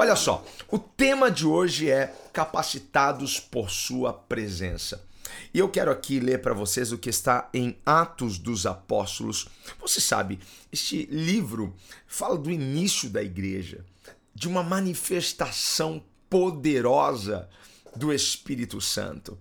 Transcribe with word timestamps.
Olha 0.00 0.14
só, 0.14 0.46
o 0.68 0.78
tema 0.78 1.28
de 1.28 1.44
hoje 1.44 1.90
é 1.90 2.14
capacitados 2.32 3.40
por 3.40 3.68
sua 3.68 4.12
presença. 4.12 5.04
E 5.52 5.58
eu 5.58 5.68
quero 5.68 5.90
aqui 5.90 6.20
ler 6.20 6.40
para 6.40 6.54
vocês 6.54 6.92
o 6.92 6.98
que 6.98 7.10
está 7.10 7.50
em 7.52 7.76
Atos 7.84 8.38
dos 8.38 8.64
Apóstolos. 8.64 9.48
Você 9.80 10.00
sabe, 10.00 10.38
este 10.70 11.06
livro 11.06 11.74
fala 12.06 12.38
do 12.38 12.48
início 12.48 13.10
da 13.10 13.24
igreja, 13.24 13.84
de 14.32 14.46
uma 14.46 14.62
manifestação 14.62 16.00
poderosa 16.30 17.48
do 17.96 18.12
Espírito 18.12 18.80
Santo. 18.80 19.36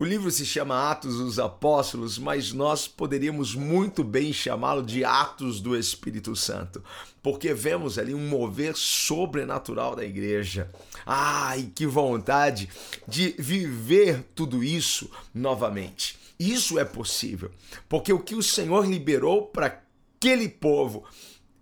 O 0.00 0.04
livro 0.06 0.30
se 0.30 0.46
chama 0.46 0.90
Atos 0.90 1.18
dos 1.18 1.38
Apóstolos, 1.38 2.18
mas 2.18 2.54
nós 2.54 2.88
poderíamos 2.88 3.54
muito 3.54 4.02
bem 4.02 4.32
chamá-lo 4.32 4.82
de 4.82 5.04
Atos 5.04 5.60
do 5.60 5.76
Espírito 5.76 6.34
Santo, 6.34 6.82
porque 7.22 7.52
vemos 7.52 7.98
ali 7.98 8.14
um 8.14 8.26
mover 8.26 8.74
sobrenatural 8.74 9.94
da 9.94 10.02
igreja. 10.02 10.70
Ai, 11.04 11.70
que 11.74 11.86
vontade 11.86 12.70
de 13.06 13.34
viver 13.38 14.24
tudo 14.34 14.64
isso 14.64 15.10
novamente. 15.34 16.16
Isso 16.38 16.78
é 16.78 16.84
possível, 16.86 17.50
porque 17.86 18.10
o 18.10 18.20
que 18.20 18.34
o 18.34 18.42
Senhor 18.42 18.86
liberou 18.86 19.48
para 19.48 19.66
aquele 19.66 20.48
povo 20.48 21.04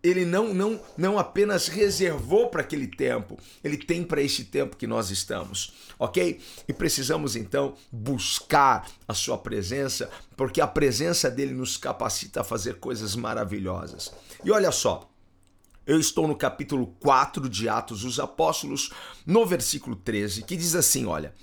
ele 0.03 0.25
não, 0.25 0.55
não, 0.55 0.81
não 0.97 1.19
apenas 1.19 1.69
reservou 1.69 2.49
para 2.49 2.61
aquele 2.61 2.87
tempo, 2.87 3.39
ele 3.63 3.77
tem 3.77 4.05
para 4.05 4.23
este 4.23 4.45
tempo 4.45 4.77
que 4.77 4.87
nós 4.87 5.11
estamos, 5.11 5.73
ok? 5.99 6.41
E 6.67 6.73
precisamos 6.73 7.35
então 7.35 7.75
buscar 7.91 8.89
a 9.07 9.15
sua 9.15 9.37
presença, 9.37 10.09
porque 10.37 10.61
a 10.61 10.67
presença 10.67 11.31
dele 11.31 11.53
nos 11.53 11.77
capacita 11.77 12.43
a 12.43 12.45
fazer 12.45 12.77
coisas 12.77 13.17
maravilhosas. 13.17 14.13
E 14.45 14.51
olha 14.51 14.71
só, 14.71 15.11
eu 15.87 15.99
estou 15.99 16.29
no 16.29 16.37
capítulo 16.37 16.87
4 17.01 17.49
de 17.49 17.69
Atos 17.69 18.03
dos 18.03 18.21
Apóstolos, 18.21 18.91
no 19.27 19.45
versículo 19.45 19.97
13, 19.97 20.43
que 20.43 20.57
diz 20.57 20.75
assim: 20.75 21.07
olha. 21.07 21.35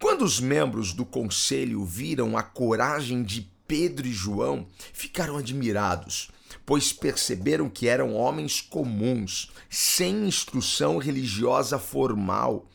Quando 0.00 0.22
os 0.22 0.38
membros 0.38 0.92
do 0.92 1.04
conselho 1.04 1.84
viram 1.84 2.36
a 2.36 2.42
coragem 2.42 3.22
de 3.22 3.50
Pedro 3.66 4.06
e 4.06 4.12
João, 4.12 4.66
ficaram 4.92 5.36
admirados 5.36 6.30
pois 6.64 6.92
perceberam 6.92 7.68
que 7.68 7.88
eram 7.88 8.14
homens 8.14 8.60
comuns, 8.60 9.50
sem 9.68 10.26
instrução 10.26 10.98
religiosa 10.98 11.78
formal. 11.78 12.68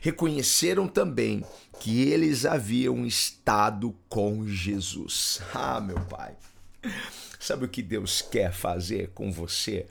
Reconheceram 0.00 0.88
também 0.88 1.44
que 1.80 2.02
eles 2.02 2.46
haviam 2.46 3.04
estado 3.04 3.94
com 4.08 4.46
Jesus. 4.46 5.40
Ah, 5.54 5.80
meu 5.80 6.00
Pai. 6.06 6.36
Sabe 7.38 7.64
o 7.64 7.68
que 7.68 7.82
Deus 7.82 8.22
quer 8.22 8.52
fazer 8.52 9.10
com 9.14 9.32
você? 9.32 9.86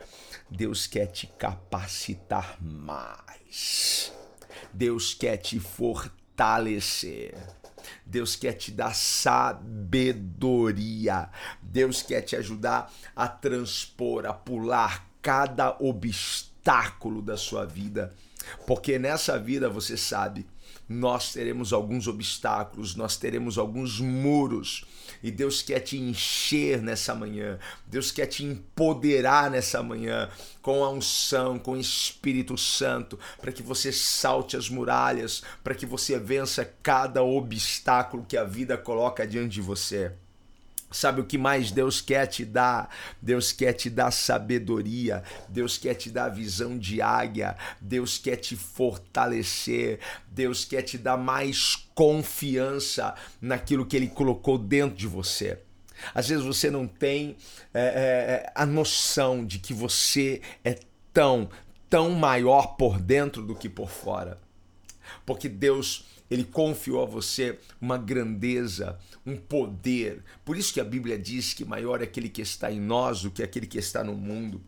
Deus 0.50 0.88
quer 0.88 1.08
te 1.08 1.28
capacitar 1.28 2.58
mais. 2.62 4.12
Deus 4.74 5.14
quer 5.14 5.38
te 5.38 5.60
fortalecer. 5.60 7.36
Deus 8.12 8.36
quer 8.36 8.54
te 8.54 8.72
dar 8.72 8.94
sabedoria. 8.94 9.62
Deus 11.62 12.02
quer 12.04 12.22
te 12.22 12.36
ajudar 12.36 12.92
a 13.16 13.28
transpor, 13.30 14.28
a 14.28 14.34
pular 14.34 15.08
cada 15.22 15.78
obstáculo 15.80 16.51
da 17.22 17.38
sua 17.38 17.66
vida. 17.66 18.14
Porque 18.66 18.98
nessa 18.98 19.38
vida 19.38 19.70
você 19.70 19.96
sabe 19.96 20.46
nós 20.92 21.32
teremos 21.32 21.72
alguns 21.72 22.08
obstáculos, 22.08 22.96
nós 22.96 23.16
teremos 23.16 23.58
alguns 23.58 24.00
muros. 24.00 24.84
E 25.24 25.32
Deus 25.32 25.62
quer 25.62 25.80
te 25.80 25.98
encher 25.98 26.82
nessa 26.82 27.14
manhã, 27.14 27.60
Deus 27.86 28.12
quer 28.12 28.26
te 28.26 28.44
empoderar 28.44 29.50
nessa 29.52 29.82
manhã 29.84 30.30
com 30.62 30.84
a 30.84 30.90
unção, 30.90 31.60
com 31.60 31.74
o 31.74 31.80
Espírito 31.80 32.58
Santo, 32.58 33.20
para 33.40 33.52
que 33.52 33.62
você 33.62 33.92
salte 33.92 34.58
as 34.58 34.70
muralhas, 34.70 35.44
para 35.64 35.76
que 35.76 35.86
você 35.86 36.18
vença 36.18 36.66
cada 36.82 37.24
obstáculo 37.24 38.26
que 38.28 38.38
a 38.38 38.44
vida 38.44 38.78
coloca 38.78 39.28
diante 39.28 39.54
de 39.54 39.62
você. 39.62 40.12
Sabe 40.92 41.22
o 41.22 41.26
que 41.26 41.38
mais 41.38 41.72
Deus 41.72 42.02
quer 42.02 42.28
te 42.28 42.44
dar? 42.44 42.90
Deus 43.22 43.54
quer 43.54 43.74
te 43.74 43.90
dar 43.90 44.12
sabedoria, 44.12 45.24
Deus 45.48 45.78
quer 45.78 45.94
te 45.94 46.10
dar 46.10 46.28
visão 46.30 46.78
de 46.78 47.02
águia, 47.02 47.56
Deus 47.80 48.18
quer 48.18 48.36
te 48.36 48.58
fortalecer, 48.58 50.00
Deus 50.28 50.66
quer 50.66 50.82
te 50.82 50.98
dar 50.98 51.18
mais 51.18 51.88
confiança 51.96 53.16
naquilo 53.40 53.86
que 53.86 53.96
Ele 53.96 54.08
colocou 54.08 54.58
dentro 54.58 54.98
de 54.98 55.08
você. 55.08 55.60
Às 56.14 56.28
vezes 56.28 56.44
você 56.44 56.70
não 56.70 56.88
tem 56.88 57.38
é, 57.74 57.82
é, 57.82 57.84
é 57.86 58.52
a 58.54 58.66
noção 58.66 59.46
de 59.46 59.60
que 59.60 59.74
você 59.74 60.42
é 60.64 60.78
tão, 61.14 61.50
tão 61.90 62.12
maior 62.12 62.76
por 62.76 63.00
dentro 63.00 63.42
do 63.42 63.56
que 63.56 63.70
por 63.70 63.90
fora. 63.90 64.38
Porque 65.26 65.50
Deus 65.50 66.06
ele 66.32 66.46
confiou 66.46 67.04
a 67.04 67.06
você 67.06 67.60
uma 67.82 67.98
grandeza, 67.98 68.98
um 69.26 69.36
poder. 69.36 70.24
Por 70.46 70.56
isso 70.58 70.74
que 70.74 70.80
a 70.80 70.86
Bíblia 70.86 71.20
diz 71.20 71.54
que 71.54 71.66
maior 71.66 72.00
é 72.00 72.06
aquele 72.06 72.30
que 72.30 72.42
está 72.42 72.72
em 72.72 72.80
nós 72.80 73.24
do 73.24 73.30
que 73.30 73.44
aquele 73.44 73.68
que 73.68 73.78
está 73.78 74.02
no 74.02 74.16
mundo. 74.16 74.62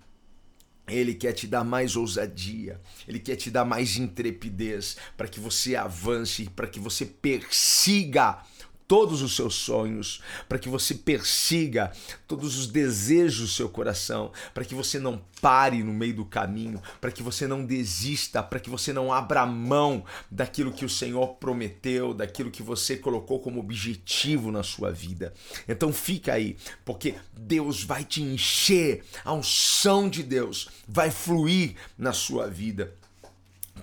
Ele 0.86 1.14
quer 1.14 1.32
te 1.32 1.48
dar 1.48 1.64
mais 1.64 1.96
ousadia, 1.96 2.82
ele 3.08 3.18
quer 3.18 3.38
te 3.38 3.50
dar 3.50 3.64
mais 3.64 3.96
intrepidez 3.96 4.98
para 5.16 5.30
que 5.30 5.40
você 5.40 5.78
avance, 5.78 6.50
para 6.54 6.68
que 6.68 6.82
você 6.82 7.06
persiga 7.06 8.44
todos 8.88 9.22
os 9.22 9.36
seus 9.36 9.56
sonhos, 9.56 10.22
para 10.48 10.60
que 10.60 10.70
você 10.70 10.94
persiga 10.94 11.92
todos 12.28 12.58
os 12.58 12.68
desejos 12.68 13.42
do 13.42 13.48
seu 13.48 13.70
coração, 13.70 14.32
para 14.54 14.66
que 14.66 14.76
você 14.76 15.00
não 15.00 15.22
pare 15.42 15.84
no 15.84 15.94
meio 15.94 16.16
do 16.16 16.26
caminho, 16.26 16.82
para 17.02 17.12
que 17.12 17.22
você 17.22 17.46
não 17.48 17.66
desista, 17.66 18.42
para 18.42 18.60
que 18.60 18.70
você 18.70 18.94
não 18.94 19.12
abra 19.12 19.46
mão 19.46 20.06
daquilo 20.32 20.72
que 20.72 20.86
o 20.86 20.90
Senhor 20.90 21.36
prometeu, 21.36 22.14
daquilo 22.14 22.52
que 22.52 22.64
você 22.64 22.96
colocou 22.96 23.40
como 23.40 23.60
objetivo 23.60 24.52
na 24.52 24.64
sua 24.64 24.92
vida. 24.92 25.34
Então 25.68 25.92
fica 25.92 26.34
aí, 26.34 26.56
porque 26.86 27.16
Deus 27.36 27.84
vai 27.84 28.04
te 28.04 28.22
encher, 28.22 29.04
a 29.26 29.34
unção 29.34 30.10
de 30.10 30.24
Deus 30.24 30.70
vai 30.88 31.12
fluir 31.12 31.76
na 31.98 32.14
sua 32.14 32.48
vida 32.48 32.94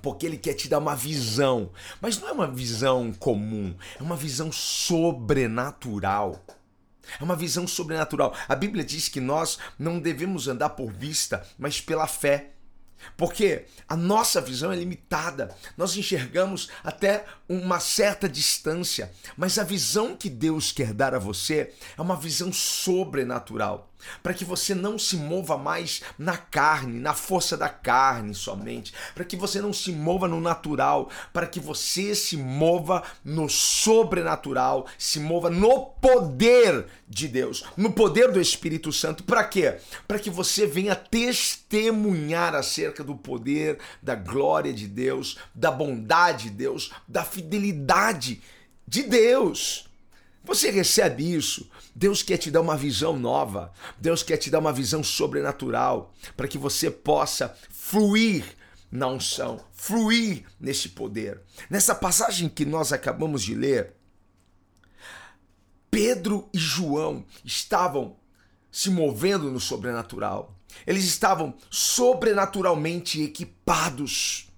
porque 0.02 0.26
ele 0.26 0.36
quer 0.38 0.54
te 0.54 0.68
dar 0.68 0.78
uma 0.78 0.96
visão, 0.96 1.70
mas 2.00 2.18
não 2.18 2.28
é 2.28 2.32
uma 2.32 2.46
visão 2.46 3.12
comum, 3.12 3.74
é 3.98 4.02
uma 4.02 4.16
visão 4.16 4.50
sobrenatural. 4.52 6.44
É 7.18 7.24
uma 7.24 7.34
visão 7.34 7.66
sobrenatural. 7.66 8.34
A 8.48 8.54
Bíblia 8.54 8.84
diz 8.84 9.08
que 9.08 9.20
nós 9.20 9.58
não 9.78 9.98
devemos 9.98 10.46
andar 10.46 10.70
por 10.70 10.92
vista, 10.92 11.44
mas 11.58 11.80
pela 11.80 12.06
fé. 12.06 12.50
Porque 13.16 13.64
a 13.88 13.96
nossa 13.96 14.40
visão 14.40 14.70
é 14.70 14.76
limitada, 14.76 15.54
nós 15.76 15.96
enxergamos 15.96 16.68
até 16.84 17.24
uma 17.48 17.80
certa 17.80 18.28
distância, 18.28 19.10
mas 19.36 19.58
a 19.58 19.64
visão 19.64 20.14
que 20.14 20.28
Deus 20.28 20.70
quer 20.70 20.92
dar 20.92 21.14
a 21.14 21.18
você 21.18 21.72
é 21.96 22.02
uma 22.02 22.14
visão 22.14 22.52
sobrenatural 22.52 23.89
para 24.22 24.34
que 24.34 24.44
você 24.44 24.74
não 24.74 24.98
se 24.98 25.16
mova 25.16 25.56
mais 25.56 26.02
na 26.18 26.36
carne, 26.36 26.98
na 27.00 27.14
força 27.14 27.56
da 27.56 27.68
carne 27.68 28.34
somente, 28.34 28.92
para 29.14 29.24
que 29.24 29.36
você 29.36 29.60
não 29.60 29.72
se 29.72 29.92
mova 29.92 30.28
no 30.28 30.40
natural, 30.40 31.10
para 31.32 31.46
que 31.46 31.60
você 31.60 32.14
se 32.14 32.36
mova 32.36 33.02
no 33.24 33.48
sobrenatural, 33.48 34.86
se 34.98 35.20
mova 35.20 35.50
no 35.50 35.86
poder 36.00 36.86
de 37.08 37.26
Deus, 37.26 37.64
no 37.76 37.92
poder 37.92 38.30
do 38.30 38.40
Espírito 38.40 38.92
Santo. 38.92 39.24
Para 39.24 39.44
quê? 39.44 39.78
Para 40.06 40.18
que 40.18 40.30
você 40.30 40.66
venha 40.66 40.94
testemunhar 40.94 42.54
acerca 42.54 43.02
do 43.02 43.16
poder, 43.16 43.78
da 44.02 44.14
glória 44.14 44.72
de 44.72 44.86
Deus, 44.86 45.38
da 45.54 45.70
bondade 45.70 46.44
de 46.44 46.50
Deus, 46.50 46.92
da 47.06 47.24
fidelidade 47.24 48.40
de 48.86 49.02
Deus. 49.02 49.89
Você 50.42 50.70
recebe 50.70 51.34
isso. 51.34 51.70
Deus 51.94 52.22
quer 52.22 52.38
te 52.38 52.50
dar 52.50 52.60
uma 52.60 52.76
visão 52.76 53.18
nova. 53.18 53.72
Deus 53.98 54.22
quer 54.22 54.36
te 54.36 54.50
dar 54.50 54.58
uma 54.58 54.72
visão 54.72 55.02
sobrenatural 55.02 56.14
para 56.36 56.48
que 56.48 56.58
você 56.58 56.90
possa 56.90 57.54
fluir 57.68 58.44
na 58.90 59.06
unção, 59.06 59.64
fluir 59.72 60.44
nesse 60.58 60.88
poder. 60.88 61.40
Nessa 61.68 61.94
passagem 61.94 62.48
que 62.48 62.64
nós 62.64 62.92
acabamos 62.92 63.42
de 63.42 63.54
ler, 63.54 63.94
Pedro 65.90 66.48
e 66.52 66.58
João 66.58 67.24
estavam 67.44 68.16
se 68.70 68.90
movendo 68.90 69.50
no 69.50 69.60
sobrenatural. 69.60 70.56
Eles 70.86 71.04
estavam 71.04 71.54
sobrenaturalmente 71.70 73.22
equipados. 73.22 74.48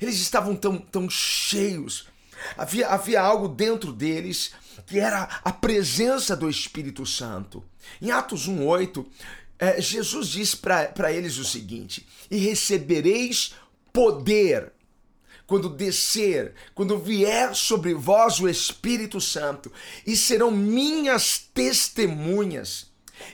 Eles 0.00 0.16
estavam 0.20 0.56
tão, 0.56 0.78
tão 0.78 1.08
cheios. 1.08 2.08
Havia, 2.56 2.88
havia 2.88 3.20
algo 3.20 3.48
dentro 3.48 3.92
deles 3.92 4.52
que 4.86 4.98
era 4.98 5.40
a 5.44 5.52
presença 5.52 6.36
do 6.36 6.48
Espírito 6.48 7.04
Santo. 7.06 7.62
Em 8.00 8.10
Atos 8.10 8.48
1,8, 8.48 9.06
é, 9.58 9.80
Jesus 9.80 10.28
diz 10.28 10.54
para 10.54 11.12
eles 11.12 11.36
o 11.38 11.44
seguinte: 11.44 12.06
E 12.30 12.36
recebereis 12.38 13.54
poder 13.92 14.72
quando 15.46 15.68
descer, 15.68 16.54
quando 16.76 16.96
vier 16.96 17.56
sobre 17.56 17.92
vós 17.92 18.38
o 18.38 18.48
Espírito 18.48 19.20
Santo, 19.20 19.72
e 20.06 20.16
serão 20.16 20.50
minhas 20.50 21.38
testemunhas. 21.38 22.88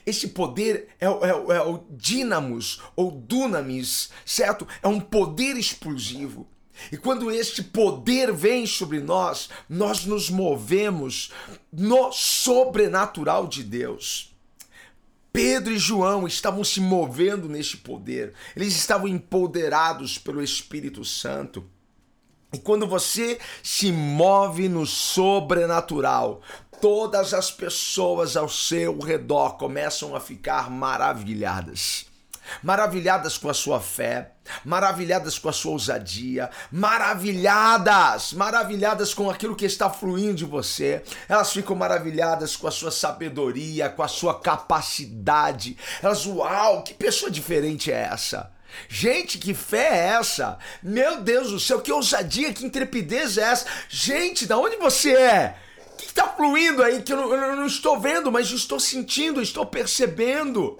Esse 0.04 0.28
poder 0.28 0.88
é, 0.98 1.06
é, 1.06 1.56
é 1.56 1.62
o 1.62 1.84
dínamos 1.90 2.82
ou 2.96 3.10
dunamis, 3.10 4.08
certo? 4.24 4.66
É 4.82 4.88
um 4.88 4.98
poder 4.98 5.56
explosivo. 5.56 6.48
E 6.90 6.96
quando 6.96 7.30
este 7.30 7.62
poder 7.62 8.32
vem 8.32 8.66
sobre 8.66 9.00
nós, 9.00 9.48
nós 9.68 10.04
nos 10.04 10.30
movemos 10.30 11.32
no 11.72 12.12
sobrenatural 12.12 13.46
de 13.46 13.62
Deus. 13.62 14.34
Pedro 15.32 15.72
e 15.72 15.78
João 15.78 16.26
estavam 16.26 16.64
se 16.64 16.80
movendo 16.80 17.48
neste 17.48 17.76
poder, 17.76 18.32
eles 18.54 18.74
estavam 18.74 19.06
empoderados 19.06 20.16
pelo 20.16 20.42
Espírito 20.42 21.04
Santo. 21.04 21.64
E 22.52 22.58
quando 22.58 22.86
você 22.86 23.38
se 23.62 23.92
move 23.92 24.68
no 24.68 24.86
sobrenatural, 24.86 26.40
todas 26.80 27.34
as 27.34 27.50
pessoas 27.50 28.36
ao 28.36 28.48
seu 28.48 28.98
redor 28.98 29.58
começam 29.58 30.16
a 30.16 30.20
ficar 30.20 30.70
maravilhadas 30.70 32.05
maravilhadas 32.62 33.38
com 33.38 33.48
a 33.48 33.54
sua 33.54 33.80
fé, 33.80 34.32
maravilhadas 34.64 35.38
com 35.38 35.48
a 35.48 35.52
sua 35.52 35.72
ousadia, 35.72 36.50
maravilhadas, 36.70 38.32
maravilhadas 38.32 39.12
com 39.14 39.30
aquilo 39.30 39.56
que 39.56 39.64
está 39.64 39.90
fluindo 39.90 40.34
de 40.34 40.44
você. 40.44 41.02
Elas 41.28 41.52
ficam 41.52 41.76
maravilhadas 41.76 42.56
com 42.56 42.68
a 42.68 42.70
sua 42.70 42.90
sabedoria, 42.90 43.88
com 43.88 44.02
a 44.02 44.08
sua 44.08 44.40
capacidade. 44.40 45.76
Elas, 46.02 46.26
uau, 46.26 46.82
que 46.82 46.94
pessoa 46.94 47.30
diferente 47.30 47.90
é 47.90 48.08
essa? 48.12 48.52
Gente, 48.88 49.38
que 49.38 49.54
fé 49.54 49.88
é 49.88 50.06
essa? 50.18 50.58
Meu 50.82 51.20
Deus 51.20 51.50
do 51.50 51.60
céu, 51.60 51.80
que 51.80 51.92
ousadia, 51.92 52.52
que 52.52 52.64
intrepidez 52.64 53.38
é 53.38 53.42
essa? 53.42 53.66
Gente, 53.88 54.46
da 54.46 54.58
onde 54.58 54.76
você 54.76 55.12
é? 55.12 55.56
O 55.92 55.96
que 55.96 56.06
está 56.06 56.28
fluindo 56.28 56.82
aí 56.82 57.02
que 57.02 57.12
eu 57.12 57.16
não, 57.16 57.32
eu 57.32 57.56
não 57.56 57.66
estou 57.66 57.98
vendo, 57.98 58.30
mas 58.30 58.50
estou 58.50 58.78
sentindo, 58.78 59.40
estou 59.40 59.64
percebendo? 59.64 60.78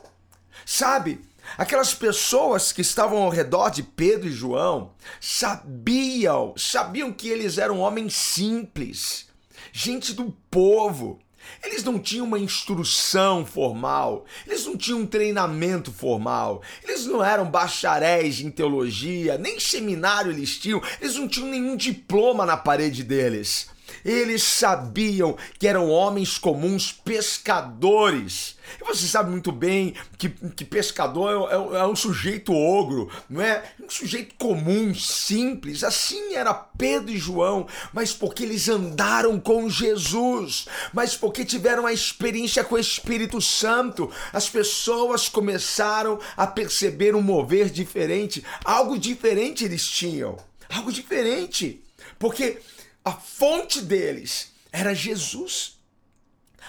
Sabe? 0.65 1.26
Aquelas 1.57 1.95
pessoas 1.95 2.71
que 2.71 2.83
estavam 2.83 3.19
ao 3.23 3.31
redor 3.31 3.71
de 3.71 3.83
Pedro 3.83 4.29
e 4.29 4.33
João 4.33 4.93
sabiam, 5.21 6.53
sabiam 6.57 7.11
que 7.11 7.29
eles 7.29 7.57
eram 7.57 7.81
homens 7.81 8.15
simples, 8.15 9.29
gente 9.73 10.13
do 10.13 10.37
povo. 10.51 11.19
Eles 11.63 11.85
não 11.85 11.99
tinham 11.99 12.27
uma 12.27 12.41
instrução 12.41 13.47
formal, 13.47 14.27
eles 14.47 14.67
não 14.67 14.77
tinham 14.77 15.01
um 15.01 15.07
treinamento 15.07 15.93
formal, 15.93 16.61
eles 16.83 17.07
não 17.07 17.25
eram 17.25 17.49
bacharéis 17.49 18.41
em 18.41 18.51
teologia, 18.51 19.39
nem 19.39 19.59
seminário 19.61 20.33
eles 20.33 20.59
tinham, 20.59 20.83
eles 21.01 21.15
não 21.15 21.29
tinham 21.29 21.49
nenhum 21.49 21.77
diploma 21.77 22.45
na 22.45 22.57
parede 22.57 23.05
deles. 23.05 23.69
Eles 24.07 24.45
sabiam 24.45 25.37
que 25.59 25.67
eram 25.67 25.91
homens 25.91 26.39
comuns 26.39 26.93
pescadores. 26.93 28.57
E 28.81 28.85
você 28.85 29.05
sabe 29.05 29.31
muito 29.31 29.51
bem 29.51 29.95
que, 30.17 30.29
que 30.29 30.65
pescador 30.65 31.51
é, 31.51 31.55
é, 31.55 31.81
é, 31.81 31.87
um 31.87 31.97
sujeito 31.97 32.55
ogro, 32.55 33.11
não 33.29 33.43
é? 33.43 33.65
Um 33.83 33.91
sujeito 33.91 34.37
comum, 34.37 34.95
simples. 34.95 35.83
Assim 35.83 36.37
era 36.37 36.55
Pedro 36.55 37.11
e 37.11 37.19
João, 37.19 37.67
mas 37.93 38.13
porque 38.13 38.45
eles 38.45 38.69
andaram 38.69 39.41
com 39.41 39.69
Jesus, 39.69 40.67
mas 40.93 41.17
porque 41.17 41.45
tiveram 41.45 41.85
a 41.85 41.93
experiência 41.93 42.63
com 42.63 42.77
o 42.77 42.79
Espírito 42.79 43.41
Santo, 43.41 44.09
as 44.33 44.49
pessoas 44.49 45.29
começaram 45.29 46.21
a 46.37 46.47
perceber 46.47 47.17
um 47.17 47.23
mover 47.23 47.71
diferente. 47.71 48.45
Algo 48.65 48.97
diferente 48.97 49.65
eles 49.65 49.85
tinham. 49.85 50.37
Algo 50.69 50.93
diferente. 50.93 51.83
Porque 52.19 52.59
a 53.07 53.13
fonte 53.13 53.81
deles 53.81 54.53
era 54.73 54.93
Jesus. 54.93 55.79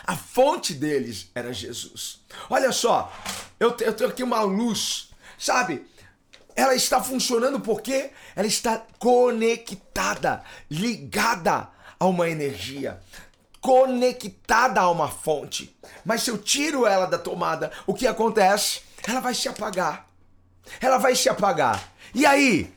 A 0.06 0.16
fonte 0.16 0.72
deles 0.72 1.32
era 1.34 1.52
Jesus. 1.52 2.20
Olha 2.48 2.72
só, 2.72 3.12
eu, 3.60 3.72
tenho 3.72 4.08
aqui 4.08 4.22
uma 4.22 4.42
luz, 4.42 5.10
sabe? 5.36 5.84
Ela 6.56 6.76
está 6.76 7.04
funcionando 7.04 7.60
porque 7.60 8.12
ela 8.36 8.46
está 8.46 8.86
conectada, 9.00 10.44
ligada 10.70 11.70
a 12.00 12.06
uma 12.06 12.30
energia, 12.30 13.02
conectada 13.60 14.80
a 14.80 14.92
uma 14.92 15.08
fonte. 15.08 15.76
Mas 16.06 16.22
se 16.22 16.30
eu 16.30 16.38
tiro 16.38 16.86
ela 16.86 17.08
da 17.08 17.18
tomada, 17.18 17.72
o 17.88 17.96
que 17.96 18.06
acontece? 18.06 18.82
Ela 19.08 19.22
vai 19.22 19.34
se 19.34 19.50
apagar. 19.50 20.08
Ela 20.80 21.00
vai 21.00 21.16
se 21.16 21.30
apagar. 21.30 21.92
E 22.14 22.28
aí? 22.28 22.72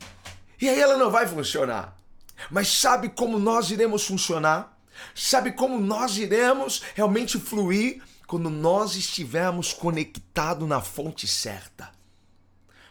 E 0.59 0.67
aí 0.67 0.79
ela 0.79 0.97
não 0.97 1.11
vai 1.11 1.27
funcionar. 1.27 2.00
Mas 2.49 2.67
sabe 2.67 3.09
como 3.09 3.37
nós 3.37 3.69
iremos 3.69 4.05
funcionar? 4.05 4.77
Sabe 5.15 5.51
como 5.51 5.79
nós 5.79 6.17
iremos 6.17 6.81
realmente 6.95 7.39
fluir 7.39 8.01
quando 8.27 8.49
nós 8.49 8.95
estivermos 8.95 9.73
conectados 9.73 10.67
na 10.67 10.81
fonte 10.81 11.27
certa? 11.27 11.91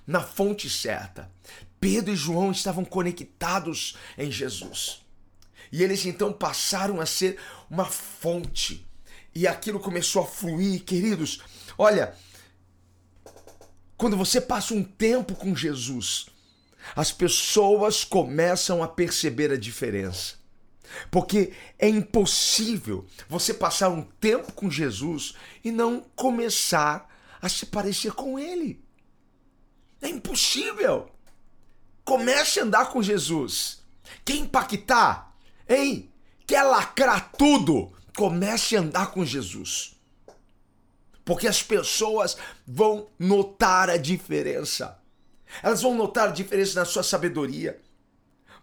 Na 0.06 0.20
fonte 0.20 0.68
certa. 0.68 1.30
Pedro 1.80 2.12
e 2.12 2.16
João 2.16 2.50
estavam 2.50 2.84
conectados 2.84 3.96
em 4.18 4.30
Jesus. 4.30 5.02
E 5.72 5.82
eles 5.82 6.04
então 6.04 6.32
passaram 6.32 7.00
a 7.00 7.06
ser 7.06 7.38
uma 7.70 7.84
fonte. 7.84 8.86
E 9.34 9.46
aquilo 9.46 9.78
começou 9.78 10.22
a 10.22 10.26
fluir, 10.26 10.82
queridos. 10.84 11.40
Olha, 11.78 12.14
quando 13.96 14.16
você 14.16 14.40
passa 14.40 14.74
um 14.74 14.82
tempo 14.82 15.34
com 15.34 15.54
Jesus, 15.54 16.26
as 16.94 17.12
pessoas 17.12 18.04
começam 18.04 18.82
a 18.82 18.88
perceber 18.88 19.52
a 19.52 19.58
diferença. 19.58 20.34
Porque 21.10 21.52
é 21.78 21.88
impossível 21.88 23.06
você 23.28 23.54
passar 23.54 23.88
um 23.90 24.02
tempo 24.02 24.52
com 24.52 24.70
Jesus 24.70 25.34
e 25.64 25.70
não 25.70 26.00
começar 26.16 27.08
a 27.40 27.48
se 27.48 27.66
parecer 27.66 28.12
com 28.12 28.38
Ele. 28.38 28.82
É 30.02 30.08
impossível. 30.08 31.10
Comece 32.04 32.60
a 32.60 32.64
andar 32.64 32.90
com 32.90 33.02
Jesus. 33.02 33.82
Quer 34.24 34.36
impactar? 34.36 35.34
Hein? 35.68 36.10
Quer 36.46 36.62
lacrar 36.64 37.30
tudo? 37.32 37.92
Comece 38.16 38.76
a 38.76 38.80
andar 38.80 39.12
com 39.12 39.24
Jesus. 39.24 39.96
Porque 41.24 41.46
as 41.46 41.62
pessoas 41.62 42.36
vão 42.66 43.06
notar 43.18 43.88
a 43.88 43.96
diferença. 43.96 44.99
Elas 45.62 45.82
vão 45.82 45.94
notar 45.94 46.28
a 46.28 46.32
diferença 46.32 46.78
na 46.78 46.84
sua 46.84 47.02
sabedoria, 47.02 47.80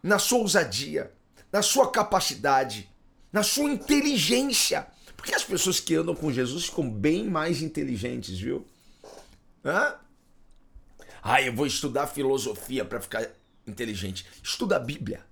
na 0.01 0.20
sua 0.20 0.39
ousadia, 0.39 1.12
na 1.51 1.62
sua 1.62 1.91
capacidade, 1.91 2.89
na 3.32 3.44
sua 3.44 3.70
inteligência. 3.70 4.88
Porque 5.15 5.34
as 5.34 5.44
pessoas 5.44 5.79
que 5.79 5.96
andam 5.96 6.15
com 6.15 6.32
Jesus 6.32 6.65
ficam 6.65 6.89
bem 6.89 7.29
mais 7.29 7.62
inteligentes, 7.62 8.39
viu? 8.39 8.65
Hã? 9.65 9.96
Ah, 11.22 11.41
eu 11.41 11.53
vou 11.53 11.65
estudar 11.65 12.08
filosofia 12.08 12.86
para 12.86 13.01
ficar 13.01 13.27
inteligente. 13.65 14.25
Estuda 14.41 14.77
a 14.77 14.79
Bíblia. 14.79 15.25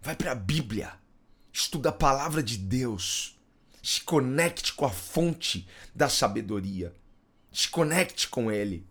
Vai 0.00 0.16
para 0.16 0.32
a 0.32 0.34
Bíblia. 0.34 0.92
Estuda 1.52 1.90
a 1.90 1.92
palavra 1.92 2.42
de 2.42 2.56
Deus. 2.56 3.38
Se 3.82 4.00
conecte 4.00 4.72
com 4.72 4.86
a 4.86 4.90
fonte 4.90 5.68
da 5.94 6.08
sabedoria. 6.08 6.94
Se 7.52 7.68
conecte 7.68 8.28
com 8.28 8.50
Ele. 8.50 8.86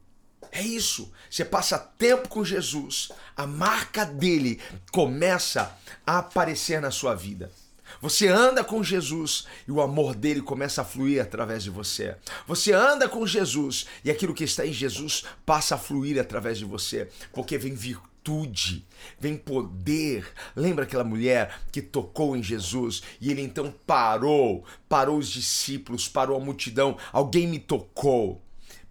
É 0.53 0.61
isso. 0.61 1.11
Você 1.31 1.43
passa 1.43 1.79
tempo 1.79 2.29
com 2.29 2.45
Jesus, 2.45 3.11
a 3.35 3.47
marca 3.47 4.05
dele 4.05 4.61
começa 4.91 5.75
a 6.05 6.19
aparecer 6.19 6.79
na 6.79 6.91
sua 6.91 7.15
vida. 7.15 7.51
Você 7.99 8.27
anda 8.27 8.63
com 8.63 8.83
Jesus 8.83 9.47
e 9.67 9.71
o 9.71 9.81
amor 9.81 10.13
dele 10.13 10.41
começa 10.41 10.83
a 10.83 10.85
fluir 10.85 11.19
através 11.19 11.63
de 11.63 11.71
você. 11.71 12.15
Você 12.45 12.71
anda 12.71 13.09
com 13.09 13.25
Jesus 13.25 13.87
e 14.05 14.11
aquilo 14.11 14.33
que 14.33 14.43
está 14.43 14.63
em 14.63 14.73
Jesus 14.73 15.23
passa 15.43 15.73
a 15.73 15.77
fluir 15.77 16.19
através 16.19 16.59
de 16.59 16.65
você, 16.65 17.09
porque 17.33 17.57
vem 17.57 17.73
virtude, 17.73 18.85
vem 19.19 19.35
poder. 19.35 20.27
Lembra 20.55 20.83
aquela 20.83 21.03
mulher 21.03 21.61
que 21.71 21.81
tocou 21.81 22.37
em 22.37 22.43
Jesus 22.43 23.01
e 23.19 23.31
ele 23.31 23.41
então 23.41 23.73
parou, 23.87 24.63
parou 24.87 25.17
os 25.17 25.29
discípulos, 25.29 26.07
parou 26.07 26.37
a 26.37 26.43
multidão. 26.43 26.95
Alguém 27.11 27.47
me 27.47 27.57
tocou 27.57 28.39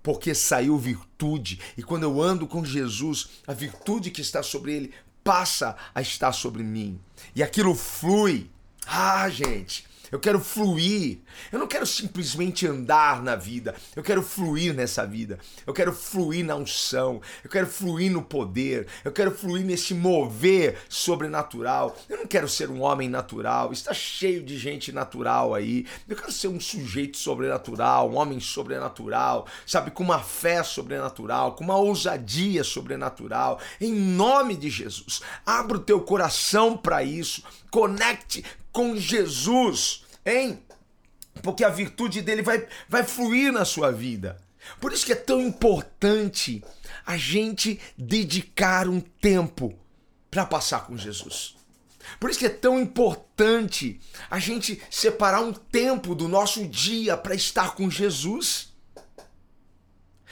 porque 0.02 0.34
saiu 0.34 0.76
virtude. 0.76 1.60
E 1.76 1.82
quando 1.82 2.02
eu 2.02 2.20
ando 2.20 2.46
com 2.46 2.64
Jesus, 2.64 3.28
a 3.46 3.52
virtude 3.52 4.10
que 4.10 4.20
está 4.20 4.42
sobre 4.42 4.72
ele 4.74 4.92
passa 5.22 5.76
a 5.94 6.02
estar 6.02 6.32
sobre 6.32 6.62
mim. 6.62 7.00
E 7.34 7.42
aquilo 7.42 7.74
flui. 7.74 8.50
Ah, 8.86 9.28
gente, 9.30 9.86
Eu 10.12 10.20
quero 10.20 10.38
fluir. 10.38 11.20
Eu 11.50 11.58
não 11.58 11.66
quero 11.66 11.86
simplesmente 11.86 12.66
andar 12.66 13.22
na 13.22 13.34
vida. 13.34 13.74
Eu 13.96 14.02
quero 14.02 14.22
fluir 14.22 14.74
nessa 14.74 15.06
vida. 15.06 15.38
Eu 15.66 15.72
quero 15.72 15.90
fluir 15.90 16.44
na 16.44 16.54
unção. 16.54 17.22
Eu 17.42 17.48
quero 17.48 17.66
fluir 17.66 18.12
no 18.12 18.22
poder. 18.22 18.86
Eu 19.02 19.10
quero 19.10 19.30
fluir 19.30 19.64
nesse 19.64 19.94
mover 19.94 20.78
sobrenatural. 20.86 21.96
Eu 22.10 22.18
não 22.18 22.26
quero 22.26 22.46
ser 22.46 22.68
um 22.68 22.82
homem 22.82 23.08
natural. 23.08 23.72
Está 23.72 23.94
cheio 23.94 24.42
de 24.42 24.58
gente 24.58 24.92
natural 24.92 25.54
aí. 25.54 25.86
Eu 26.06 26.14
quero 26.14 26.30
ser 26.30 26.48
um 26.48 26.60
sujeito 26.60 27.16
sobrenatural, 27.16 28.10
um 28.10 28.16
homem 28.16 28.38
sobrenatural, 28.38 29.46
sabe, 29.66 29.90
com 29.90 30.02
uma 30.02 30.18
fé 30.18 30.62
sobrenatural, 30.62 31.54
com 31.54 31.64
uma 31.64 31.76
ousadia 31.76 32.62
sobrenatural. 32.62 33.58
Em 33.80 33.92
nome 33.92 34.56
de 34.56 34.68
Jesus, 34.68 35.22
abra 35.46 35.78
o 35.78 35.80
teu 35.80 36.02
coração 36.02 36.76
para 36.76 37.02
isso. 37.02 37.42
Conecte 37.70 38.44
com 38.72 38.96
Jesus, 38.96 40.01
hein? 40.24 40.62
Porque 41.42 41.64
a 41.64 41.68
virtude 41.68 42.22
dele 42.22 42.42
vai, 42.42 42.66
vai 42.88 43.02
fluir 43.02 43.52
na 43.52 43.64
sua 43.64 43.90
vida. 43.90 44.36
Por 44.80 44.92
isso 44.92 45.04
que 45.04 45.12
é 45.12 45.16
tão 45.16 45.40
importante 45.40 46.62
a 47.04 47.16
gente 47.16 47.80
dedicar 47.96 48.88
um 48.88 49.00
tempo 49.00 49.76
para 50.30 50.46
passar 50.46 50.86
com 50.86 50.96
Jesus. 50.96 51.56
Por 52.18 52.30
isso 52.30 52.38
que 52.38 52.46
é 52.46 52.50
tão 52.50 52.80
importante 52.80 54.00
a 54.30 54.38
gente 54.38 54.80
separar 54.90 55.40
um 55.40 55.52
tempo 55.52 56.14
do 56.14 56.28
nosso 56.28 56.66
dia 56.66 57.16
para 57.16 57.34
estar 57.34 57.74
com 57.74 57.90
Jesus. 57.90 58.72